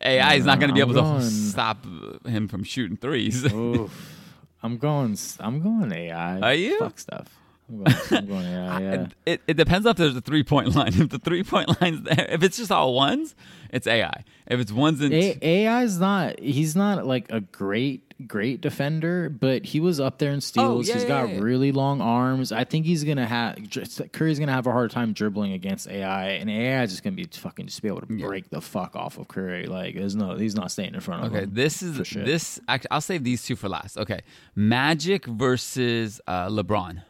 [0.00, 1.84] AI is not going to be I'm able going- to stop
[2.26, 3.44] him from shooting threes.
[4.62, 5.16] I'm going.
[5.38, 6.40] I'm going AI.
[6.40, 6.78] Are you?
[6.80, 7.37] Fuck stuff.
[7.68, 8.80] I'm going, I'm going AI.
[8.80, 9.06] Yeah.
[9.26, 10.92] It, it depends if there's a three point line.
[10.98, 13.34] If the three point line's there, if it's just all ones,
[13.70, 14.24] it's AI.
[14.46, 16.40] If it's ones and A- AI's not.
[16.40, 20.88] He's not like a great, great defender, but he was up there in steals.
[20.88, 21.40] Oh, yeah, he's yeah, got yeah.
[21.40, 22.52] really long arms.
[22.52, 23.58] I think he's gonna have
[24.12, 27.24] Curry's gonna have a hard time dribbling against AI, and AI is just gonna be
[27.24, 29.66] fucking just be able to break the fuck off of Curry.
[29.66, 31.50] Like, there's no, he's not staying in front of okay, him.
[31.50, 32.58] Okay, this is this.
[32.90, 33.98] I'll save these two for last.
[33.98, 34.20] Okay,
[34.56, 37.02] Magic versus uh, LeBron.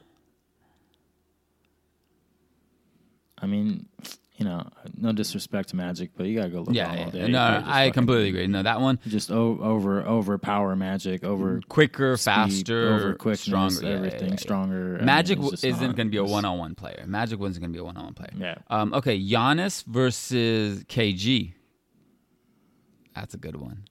[3.40, 3.86] I mean,
[4.36, 7.10] you know, no disrespect to Magic, but you gotta go LeBron Yeah, all yeah.
[7.10, 7.20] day.
[7.28, 8.46] no, no, I completely agree.
[8.46, 13.82] No, that one just o- over overpower Magic over quicker, speed, faster, over quickness, stronger,
[13.82, 14.94] yeah, everything yeah, stronger.
[14.94, 17.04] I mean, Magic w- just isn't not- going to be a one on one player.
[17.06, 18.30] Magic wasn't to be a one on one player.
[18.38, 18.54] Yeah.
[18.70, 21.54] Um, okay, Giannis versus KG.
[23.14, 23.84] That's a good one.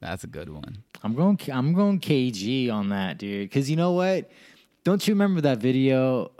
[0.00, 0.82] That's a good one.
[1.02, 1.38] I'm going.
[1.50, 3.48] I'm going KG on that, dude.
[3.48, 4.30] Because you know what?
[4.84, 6.30] Don't you remember that video?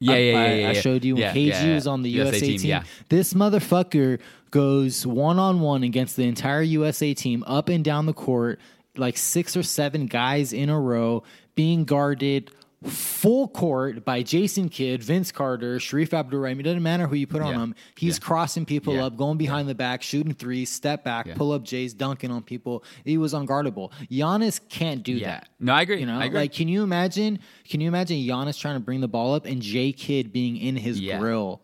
[0.00, 2.40] Yeah, I, yeah, yeah, I, yeah, I showed you when KG was on the USA,
[2.40, 2.60] team.
[2.62, 2.84] Yeah.
[3.10, 4.18] This motherfucker
[4.50, 8.58] goes one on one against the entire USA team, up and down the court,
[8.96, 11.22] like six or seven guys in a row,
[11.54, 12.50] being guarded
[12.84, 16.60] full court by Jason Kidd, Vince Carter, Shareef Abdur-Rahim.
[16.60, 17.62] It doesn't matter who you put on Yeah.
[17.62, 17.74] him.
[17.96, 18.24] He's Yeah.
[18.24, 19.04] crossing people Yeah.
[19.06, 22.82] up, going behind the back, shooting threes, step back, pull up Jays, dunking on people.
[23.04, 23.90] He was unguardable.
[24.10, 25.48] Giannis can't do that.
[25.58, 26.00] No, I agree.
[26.00, 26.38] You know, I agree.
[26.40, 27.38] like, can you imagine?
[27.68, 30.76] Can you imagine Giannis trying to bring the ball up and J Kidd being in
[30.76, 31.60] his grill?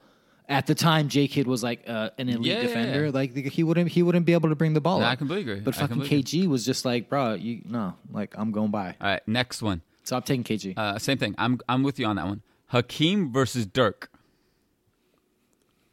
[0.49, 3.11] At the time, J Kidd was like uh, an elite defender.
[3.11, 5.13] like he wouldn't he wouldn't be able to bring the ball No, up.
[5.13, 5.61] I completely agree.
[5.65, 8.95] But fucking KG was just like, bro, you no, like I'm going by.
[9.01, 9.81] All right, next one.
[10.07, 10.79] So I'm taking KG.
[10.79, 11.35] Uh, same thing.
[11.37, 12.43] I'm I'm with you on that one.
[12.69, 14.11] Hakeem versus Dirk.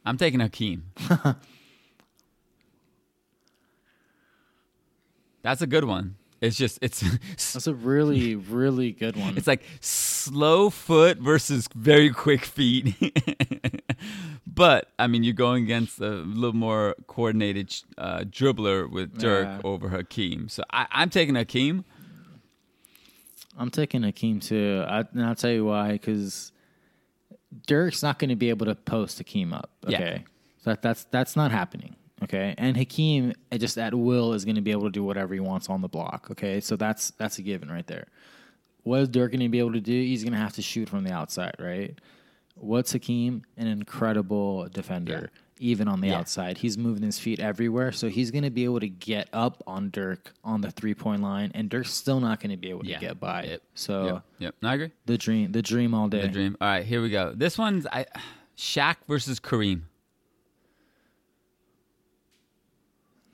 [0.06, 0.92] I'm taking Hakeem.
[5.42, 6.16] That's a good one.
[6.40, 7.00] It's just it's
[7.52, 9.36] That's a really really good one.
[9.36, 12.94] it's like slow foot versus very quick feet.
[14.46, 19.60] but I mean, you're going against a little more coordinated uh, dribbler with Dirk Yeah.
[19.64, 20.48] over Hakeem.
[20.48, 21.84] So I, I'm taking Hakeem.
[23.56, 24.84] I'm taking Hakeem too.
[24.86, 25.92] I, and I'll tell you why.
[25.92, 26.52] Because
[27.66, 29.70] Dirk's not going to be able to post Hakeem up.
[29.86, 29.96] Yeah.
[29.96, 30.24] Okay,
[30.58, 31.96] so that, that's that's not happening.
[32.22, 35.40] Okay, and Hakeem just at will is going to be able to do whatever he
[35.40, 36.28] wants on the block.
[36.30, 38.06] Okay, so that's that's a given right there.
[38.82, 39.92] What is Dirk going to be able to do?
[39.92, 41.98] He's going to have to shoot from the outside, right?
[42.54, 43.42] What's Hakeem?
[43.56, 46.18] An incredible defender, even on the Yeah.
[46.18, 46.58] outside.
[46.58, 49.90] He's moving his feet everywhere, so he's going to be able to get up on
[49.90, 52.96] Dirk on the three point line, and Dirk's still not going to be able to
[52.98, 53.44] get by.
[53.44, 53.62] Yep.
[53.74, 54.22] So Yep.
[54.38, 54.54] Yep.
[54.62, 54.90] No, I agree.
[55.06, 56.22] the dream, the dream all day.
[56.22, 56.56] The dream.
[56.60, 57.32] All right, here we go.
[57.34, 58.06] This one's I,
[58.56, 59.82] Shaq versus Kareem.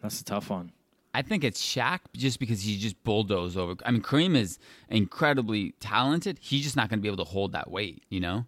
[0.02, 0.72] That's a tough one.
[1.12, 3.74] I think it's Shaq just because he just bulldozed over.
[3.85, 6.38] I mean, Kareem is incredibly talented.
[6.40, 8.46] He's just not going to be able to hold that weight, you know?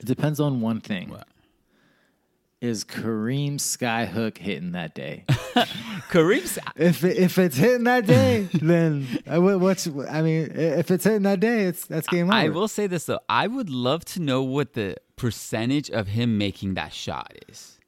[0.00, 1.10] It depends on one thing.
[1.10, 1.28] What?
[2.60, 5.24] Is Kareem Skyhook hitting that day?
[6.10, 11.22] Kareem's if if it's hitting that day, then I, what's I mean, if it's hitting
[11.22, 12.36] that day, it's that's game over.
[12.36, 13.20] I will say this though.
[13.30, 17.78] I would love to know what the percentage of him making that shot is.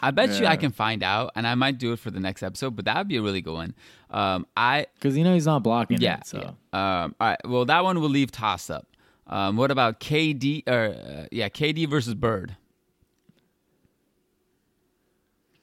[0.00, 2.42] I bet you I can find out, and I might do it for the next
[2.42, 2.74] episode.
[2.74, 3.74] But that would be a really good one.
[4.10, 6.18] Um, I because you know he's not blocking yeah.
[6.18, 6.26] it.
[6.26, 6.38] So
[6.72, 7.02] yeah.
[7.04, 7.38] Um, all right.
[7.46, 8.88] Well, that one will leave toss up.
[9.28, 12.56] Um, what about KD or uh, yeah, KD versus Bird?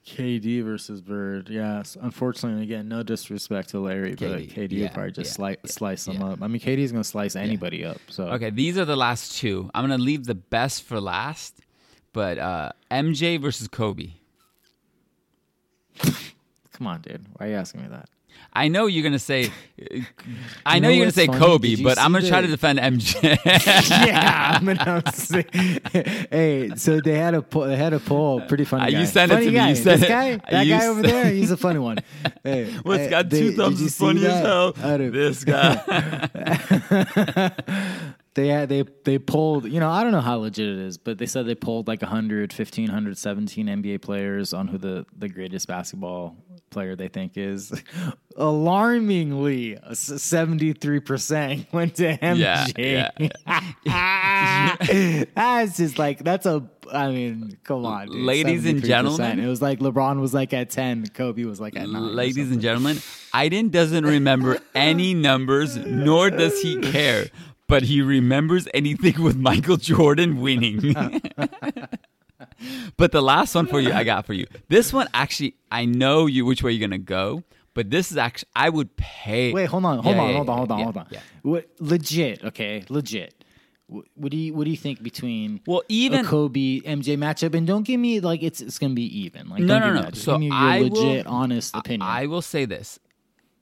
[0.07, 1.97] KD versus Bird, yes.
[1.99, 5.57] Unfortunately, again, no disrespect to Larry, but KD, KD yeah, would probably just yeah, sli-
[5.63, 6.41] yeah, slice them up.
[6.41, 7.97] I mean, KD's gonna slice anybody up.
[8.07, 9.69] So Okay, these are the last two.
[9.75, 11.59] I'm gonna leave the best for last,
[12.13, 14.11] but uh, MJ versus Kobe.
[16.71, 17.25] come on, dude.
[17.33, 18.07] Why are you asking me that?
[18.53, 19.51] I know you're gonna say,
[20.65, 21.39] I know, know you're gonna say funny?
[21.39, 23.37] Kobe, you but I'm gonna try to defend MJ.
[24.07, 25.45] yeah, I'm gonna say,
[26.31, 28.85] hey, so they had a poll, they had a poll, pretty funny.
[28.85, 29.05] Uh, you guy.
[29.05, 29.69] sent it funny to me, Guy.
[29.69, 30.11] you sent this it.
[30.11, 31.99] guy, that You guy over there, he's a funny one.
[32.43, 34.45] Hey, What's got two thumbs you is funny as that?
[34.45, 34.73] hell.
[34.81, 35.75] Out of- This guy.
[38.37, 41.25] They they they polled you know i don't know how legit it is but they
[41.25, 46.37] said they pulled like 100 15 117 nba players on who the the greatest basketball
[46.69, 47.73] player they think is
[48.37, 53.09] alarmingly 73% went to MJ.
[53.85, 58.07] Yeah, that's just like that's a I mean, come on.
[58.07, 58.85] dude, Ladies and 73%.
[58.85, 59.39] gentlemen.
[59.39, 62.15] It was like LeBron was like at 10, Kobe was like at 9.
[62.15, 62.97] Ladies and gentlemen,
[63.33, 67.25] Aiden doesn't remember any numbers, nor does he care.
[67.67, 70.93] But he remembers anything with Michael Jordan winning.
[72.97, 74.47] but the last one for you, I got for you.
[74.69, 77.43] This one, actually, I know you which way you're gonna go.
[77.73, 79.51] But this is actually, I would pay.
[79.53, 81.07] Wait, hold on, hold Yeah, on, yeah, hold on, hold on, yeah, hold on.
[81.43, 82.43] What legit?
[82.43, 83.33] Okay, legit.
[83.89, 87.55] What, do you what do you think between Well, even Kobe MJ matchup?
[87.55, 89.47] And don't give me like it's it's gonna be even.
[89.47, 90.01] Like No, no, no.
[90.01, 90.13] that.
[90.13, 92.01] Just So give me your I will- legit, honest opinion.
[92.01, 92.99] I will say this.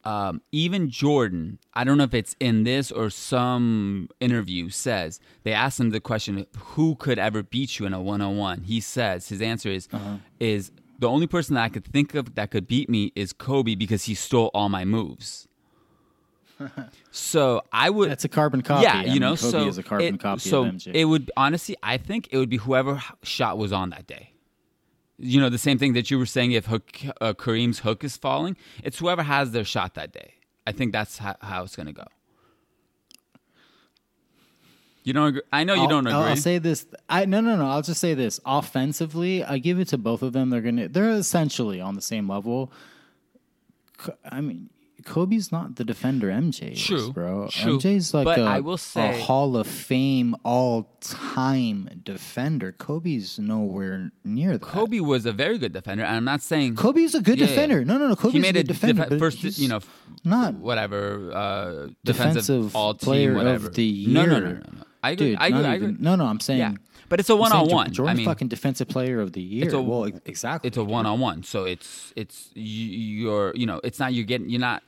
[0.06, 5.52] Um, even Jordan, I don't know if it's in this or some interview, says they
[5.52, 9.42] asked him the question, "Who could ever beat you in a one-on-one?" He says his
[9.42, 10.18] answer is, Uh-huh.
[10.40, 13.74] "Is the only person that I could think of that could beat me is Kobe
[13.74, 15.48] because he stole all my moves."
[17.12, 18.10] so I would.
[18.10, 18.84] That's a carbon copy.
[18.84, 20.92] yeah, I you mean, know, Kobe so is a carbon it, copy so of MJ.
[20.94, 24.32] it would honestly, I think it would be whoever shot was on that day.
[25.18, 26.52] You know, the same thing that you were saying.
[26.52, 30.34] If hook, uh, Kareem's hook is falling, it's whoever has their shot that day.
[30.68, 32.06] I think that's how, how it's going to go.
[35.04, 35.42] You don't agree?
[35.54, 36.20] I know you I'll- don't agree.
[36.20, 36.86] I'll, say this.
[37.08, 37.68] I no no no.
[37.70, 38.40] I'll just say this.
[38.46, 40.50] Offensively, I give it to both of them.
[40.50, 40.88] They're gonna.
[40.90, 42.72] They're essentially on the same level.
[44.30, 44.70] I mean,
[45.06, 47.48] Kobe's not the defender MJ is, True, bro.
[47.50, 47.78] true.
[47.78, 52.72] MJ's like But a, I will say- a Hall of Fame all time defender.
[52.72, 54.62] Kobe's nowhere near that.
[54.62, 57.52] Kobe was a very good defender, and I'm not saying Kobe's a good Yeah, yeah.
[57.52, 57.86] defender.
[57.86, 58.16] No no no.
[58.16, 59.04] Kobe's he made a a good defender.
[59.04, 59.80] defe- but first, he's you know,
[60.24, 63.70] not whatever uh, defensive, Defensive all team, player of whatever.
[63.70, 64.54] the No, no, no, year.
[64.66, 64.84] no, no.
[65.04, 65.30] I agree.
[65.32, 65.62] Dude, I agree.
[65.62, 66.04] not I even- agree.
[66.04, 66.60] No, no, I'm saying.
[66.60, 66.74] Yeah,
[67.10, 67.94] but it's a I'm saying one-on-one.
[67.94, 69.66] Jordan I mean, fucking defensive player of the year.
[69.66, 70.68] It's a- well, ex- exactly.
[70.70, 71.44] it's a one on one.
[71.44, 72.88] So it's it's you,
[73.30, 74.82] you're you know it's not you're getting you're not.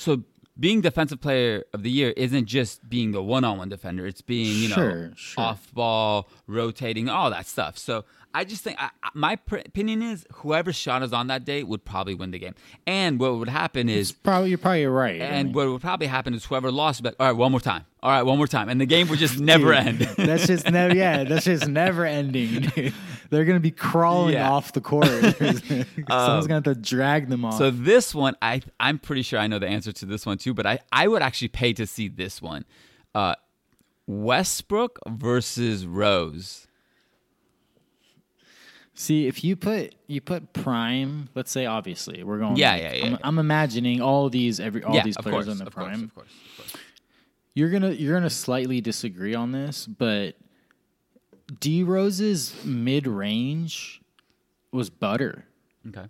[0.00, 0.24] So
[0.58, 4.06] being defensive player of the year isn't just being the one on one defender.
[4.06, 5.44] It's being you know Sure, sure.
[5.44, 7.76] off ball, rotating, all that stuff.
[7.78, 11.62] So I just think I, I- my opinion is whoever shot is on that day
[11.62, 12.54] would probably win the game.
[12.86, 15.20] And what would happen is It's probably you're probably right.
[15.20, 17.36] I and mean, what would probably happen is whoever lost would be like, all right,
[17.36, 17.84] one more time.
[18.02, 18.68] All right, one more time.
[18.68, 19.98] And the game would just never dude, end.
[20.16, 20.94] that's just never.
[20.94, 22.60] Yeah, that's just never ending.
[22.62, 22.94] dude.
[23.30, 24.48] They're gonna be crawling Yeah.
[24.48, 25.06] Um, off the court.
[25.08, 27.58] Someone's gonna have to drag them off.
[27.58, 30.54] So this one, I I'm pretty sure I know the answer to this one too,
[30.54, 32.64] but I I would actually pay to see this one.
[33.14, 33.34] Uh,
[34.06, 36.66] Westbrook versus Rose.
[39.00, 42.56] See, if you put you put prime, let's say obviously we're going.
[42.56, 43.18] Yeah, like- yeah, yeah, I'm, yeah.
[43.24, 46.04] I'm imagining all these every all yeah, these players course, in the of course, prime.
[46.04, 46.76] of course, of course.
[47.54, 50.36] you're gonna you're gonna slightly disagree on this, but
[51.60, 54.02] D Rose's mid range
[54.70, 55.46] was butter.
[55.88, 56.08] Okay.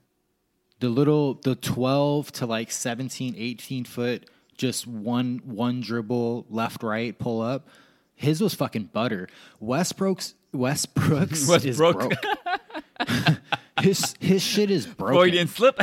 [0.81, 4.29] The little the 12 to like 17, 18 foot
[4.59, 7.69] just one one dribble left right pull up.
[8.17, 9.29] His was fucking butter.
[9.61, 11.99] Westbrook's Westbrook's is Westbrook.
[12.21, 12.37] broke.
[13.81, 15.17] his his shit is broken.
[15.17, 15.81] Oh, Freudian slip.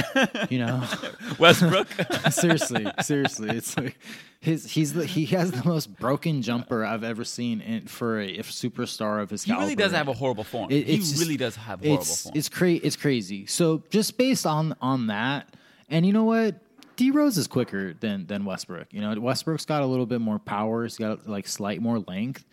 [0.49, 0.83] You know,
[1.39, 1.87] Westbrook.
[2.31, 3.97] seriously, seriously, it's like
[4.39, 8.37] his he's the he has the most broken jumper I've ever seen in, for a,
[8.37, 10.71] a superstar of his he really does have a horrible form.
[10.71, 12.33] It- he just- really does have horrible it's form.
[12.37, 13.45] it's cra- it's crazy.
[13.45, 15.53] So just based on on that,
[15.89, 16.55] and you know what,
[16.95, 18.87] D Rose is quicker than than Westbrook.
[18.91, 20.83] You know, Westbrook's got a little bit more power.
[20.83, 22.45] He's got like slight more length.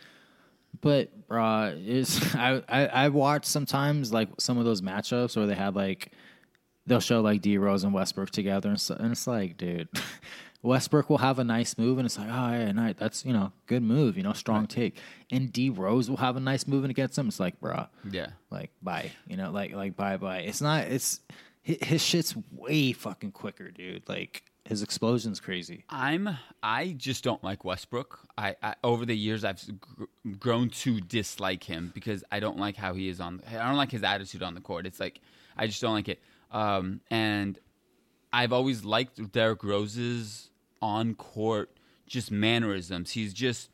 [0.81, 5.55] But uh, is I, I I watch sometimes like some of those matchups where they
[5.55, 6.13] have like
[6.87, 9.89] they'll show like D Rose and Westbrook together, and, so, and it's like, dude.
[10.63, 12.95] Westbrook will have a nice move, and it's like, oh yeah, nice.
[12.97, 14.97] That's you know, good move, you know, strong take.
[15.31, 17.29] And D Rose will have a nice move and against him.
[17.29, 18.29] It's like, bruh, yeah.
[18.51, 21.21] like bye you know like like bye bye it's not it's
[21.67, 26.39] hi- his shit's way fucking quicker dude like his explosion's crazy I'm.
[26.63, 28.21] I just don't like Westbrook.
[28.39, 30.05] I, I over the years I've gr-
[30.39, 33.43] grown to dislike him because I don't like how he is on.
[33.49, 34.87] I don't like his attitude on the court.
[34.87, 35.21] It's like
[35.57, 36.21] I just don't like it.
[36.51, 37.59] Um, and
[38.33, 40.51] I've always liked Derrick Rose's
[40.81, 41.71] on court
[42.07, 43.13] just mannerisms.
[43.13, 43.71] He's just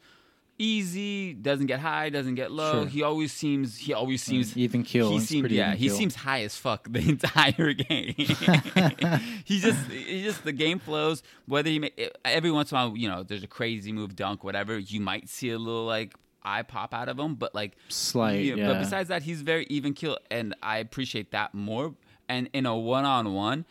[0.61, 2.73] easy, doesn't get high, doesn't get low.
[2.73, 2.87] Sure.
[2.87, 5.11] He always seems he always seems even keel.
[5.11, 8.15] He seems yeah, he seems high as fuck the entire game.
[9.45, 11.23] he just he just the game flows.
[11.47, 11.91] Whether he may,
[12.25, 14.79] every once in a while, you know, there's a crazy move, dunk, whatever.
[14.79, 18.55] You might see a little like eye pop out of him, but like Slight, yeah,
[18.55, 18.69] yeah.
[18.69, 21.95] But besides that, he's very even keel, and I appreciate that more.
[22.29, 23.65] And in a one on one.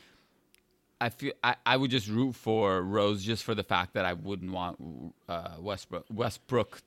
[1.01, 4.13] I feel I, I would just root for Rose just for the fact that I
[4.13, 6.81] wouldn't want uh, Westbrook Westbrook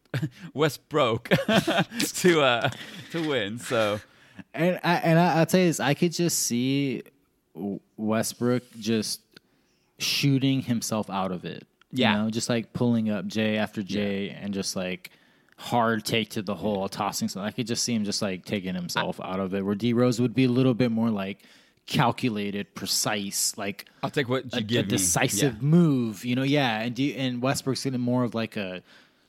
[0.54, 1.28] Westbrook
[2.16, 2.70] to uh,
[3.12, 3.58] to win.
[3.58, 4.00] So
[4.52, 7.02] and I, and I, I'll tell you this I could just see
[7.96, 9.20] Westbrook just
[9.98, 12.16] shooting himself out of it Yeah.
[12.16, 15.10] you know just like pulling up J after J and just like
[15.58, 18.74] hard take to the hole tossing something I could just see him just like taking
[18.74, 21.38] himself out of it where D Rose would be a little bit more like
[21.86, 24.88] calculated precise like I'll take what you a, give a me.
[24.90, 25.60] decisive Yeah.
[25.62, 26.24] move.
[26.24, 28.82] You know, yeah, and D, and Westbrook's getting more of like a.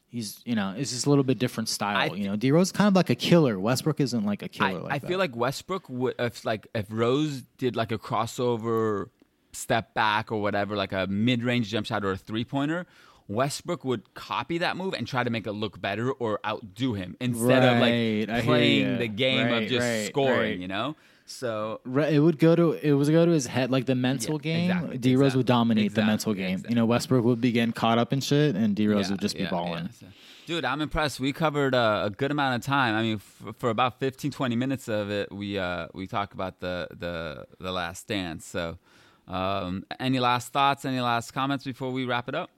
[0.10, 1.98] He's you know it's just a little bit different style.
[1.98, 3.60] I you know, D Rose kind of like a killer.
[3.60, 4.82] Westbrook isn't like a killer.
[4.82, 5.08] like I that.
[5.08, 9.10] feel like Westbrook would if like if Rose did like a crossover
[9.54, 12.86] step back or whatever, like a mid range jump shot or a three pointer.
[13.30, 17.16] Westbrook would copy that move and try to make it look better or outdo him
[17.22, 20.60] instead of Right, I like playing the game Right, of just right, scoring, right.
[20.60, 20.96] you know?
[21.26, 24.42] So it would go to it was go to his head like the mental Yeah,
[24.44, 24.70] game.
[24.72, 26.50] exactly, D Rose exactly, would dominate the mental game.
[26.56, 26.70] exactly.
[26.72, 29.22] You know, Westbrook would be getting caught up in shit, and D Rose Yeah, would
[29.22, 29.90] just be yeah, balling.
[30.00, 30.08] So-
[30.46, 31.22] Dude, I'm impressed.
[31.22, 32.96] We covered uh, a good amount of time.
[32.96, 36.60] I mean, f- for about 15, 20 minutes of it, we uh, we talked about
[36.60, 38.46] the the the last dance.
[38.46, 38.78] So,
[39.30, 40.84] um, any last thoughts?
[40.84, 42.52] Any last comments before we wrap it up?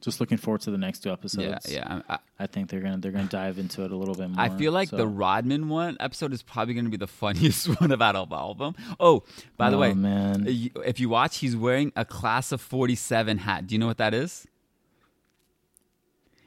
[0.00, 1.70] Just looking forward to the next two episodes.
[1.70, 2.02] Yeah, yeah.
[2.08, 4.42] I, I think they're gonna they're gonna dive into it a little bit more.
[4.42, 4.96] I feel like so.
[4.96, 8.58] the Rodman one episode is probably going to be the funniest one about all of
[8.58, 8.74] them.
[8.98, 9.24] Oh,
[9.58, 10.46] by the Oh, way, man.
[10.48, 13.66] if you watch, he's wearing a class of 47 hat.
[13.66, 14.46] Do you know what that is?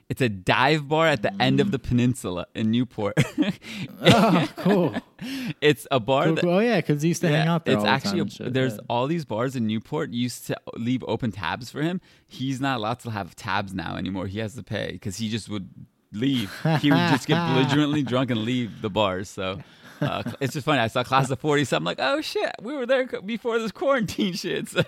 [0.09, 3.15] It's a dive bar at the end of the peninsula in Newport.
[4.01, 4.93] oh cool.
[5.61, 6.49] it's a bar Cool, that cool.
[6.55, 7.75] Oh yeah, because he used to hang out there.
[7.75, 8.53] It's all the actually time a, shit.
[8.53, 8.79] there's Yeah.
[8.89, 12.01] all these bars in Newport used to leave open tabs for him.
[12.27, 14.27] He's not allowed to have tabs now anymore.
[14.27, 15.69] He has to pay because he just would
[16.11, 16.51] leave.
[16.81, 19.29] He would just get belligerently drunk and leave the bars.
[19.29, 19.59] So.
[20.01, 20.79] Uh, it's just funny.
[20.79, 24.33] I saw class of 40 something like, oh shit, we were there before this quarantine
[24.33, 24.67] shit.
[24.67, 24.81] So,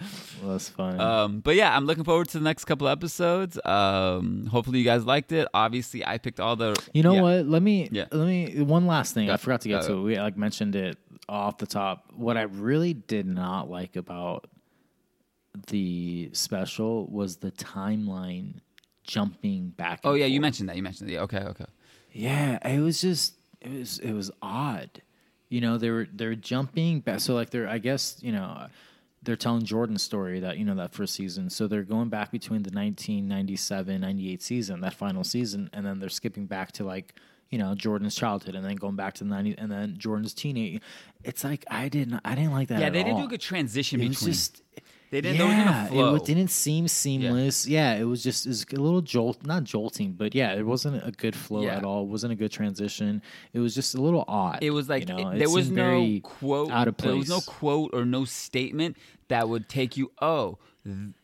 [0.42, 1.00] Well, that's fun.
[1.00, 3.58] um, but yeah, I'm looking forward to the next couple episodes.
[3.64, 5.48] Um, hopefully you guys liked it.
[5.52, 6.76] Obviously, I picked all the.
[6.92, 7.22] You know yeah.
[7.22, 7.46] what?
[7.46, 8.04] Let me Yeah.
[8.12, 9.26] let me one last thing.
[9.26, 9.32] Go.
[9.32, 10.02] I forgot to get to it.
[10.02, 10.96] We like mentioned it
[11.28, 12.04] off the top.
[12.14, 14.48] What I really did not like about
[15.66, 18.60] the special was the timeline
[19.02, 20.00] jumping back.
[20.04, 20.76] Oh yeah, you mentioned that.
[20.76, 21.14] You mentioned that.
[21.14, 21.66] Yeah, okay, okay.
[22.12, 25.02] Yeah, it was just it was it was odd.
[25.48, 27.20] You know, they were they're jumping back.
[27.20, 28.66] So like they're I guess you know
[29.28, 31.50] they're telling Jordan's story that you know that first season.
[31.50, 36.08] So they're going back between the 1997 98 season, that final season, and then they're
[36.08, 37.14] skipping back to like
[37.50, 40.80] you know Jordan's childhood, and then going back to the 90 and then Jordan's teenage.
[41.24, 42.80] It's like I didn't I didn't like that.
[42.80, 43.20] Yeah, they didn't all.
[43.20, 44.32] do a good transition It was between.
[44.32, 44.62] just
[45.10, 45.38] they didn't.
[45.38, 47.66] yeah, it didn't seem seamless.
[47.66, 47.94] Yeah.
[47.94, 51.10] it was just it was a little jolt, not jolting, but yeah, it wasn't a
[51.12, 51.76] good flow Yeah.
[51.78, 52.02] at all.
[52.02, 53.22] It wasn't a good transition.
[53.54, 54.58] It was just a little odd.
[54.60, 55.30] It was like you know?
[55.30, 56.70] it- It there was no quote.
[56.70, 57.08] out of place.
[57.08, 58.98] There was no quote or no statement
[59.28, 60.10] that would take you.
[60.20, 60.58] Oh,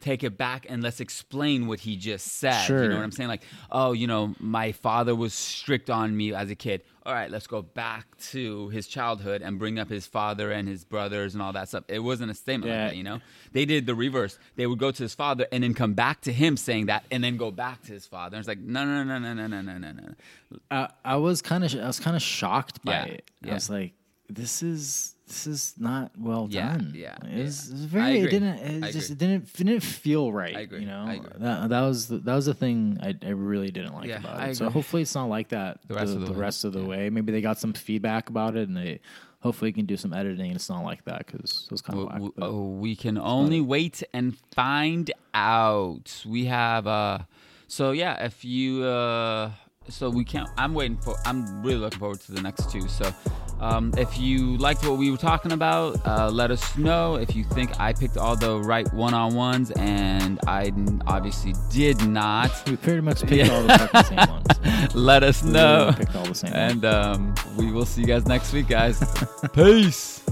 [0.01, 2.69] take it back and let's explain what he just said.
[2.69, 3.29] You know what I'm saying?
[3.31, 6.83] Like, oh, you know, my father was strict on me as a kid.
[7.07, 10.85] All right, let's go back to his childhood and bring up his father and his
[10.85, 11.85] brothers and all that stuff.
[11.89, 12.83] It wasn't a statement Yeah.
[12.83, 13.21] like that, you know?
[13.53, 14.39] They did the reverse.
[14.57, 17.25] They would go to his father and then come back to him saying that and
[17.25, 18.37] then go back to his father.
[18.39, 20.59] It's like, no, no, no, no, no, no, no, no, no.
[20.71, 23.31] I, I was kind of I was kind of shocked by Yeah, it.
[23.43, 23.51] yeah.
[23.53, 23.93] I was like,
[24.29, 26.93] this is this is not well Yeah, done.
[26.95, 27.71] yeah, It was, yeah.
[27.71, 28.21] it was I very.
[28.21, 28.85] It didn't.
[28.85, 29.15] I It just agree.
[29.15, 30.57] it didn't it didn't feel right.
[30.57, 30.81] I agree.
[30.81, 31.31] You know, I agree.
[31.39, 34.49] that that was the, that was the thing I, I really didn't like Yeah, about
[34.49, 34.57] it.
[34.57, 36.39] So hopefully it's not like that The rest of the way.
[36.39, 37.09] rest of the way.
[37.11, 39.01] Maybe they got some feedback about it and they
[39.41, 42.09] hopefully can do some editing and it's not like that because it was kind of
[42.09, 42.35] W- whack.
[42.37, 46.23] w- oh, we can only wait and find out.
[46.27, 47.19] We have uh
[47.67, 49.51] so yeah, if you uh
[49.89, 52.89] so we can't I'm waiting for I'm really looking forward to the next two.
[52.89, 53.13] So
[53.61, 57.15] um, if you liked what we were talking about, uh, let us know.
[57.17, 60.73] If you think I picked all the right one-on-ones, and I
[61.07, 63.55] obviously did not, we pretty much picked Yeah.
[63.55, 64.95] all the same ones.
[64.95, 65.95] let us We know.
[65.97, 66.53] picked all the same.
[66.53, 68.99] And um, we will see you guys next week, guys.
[69.55, 70.23] Peace.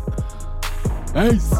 [1.15, 1.55] Peace.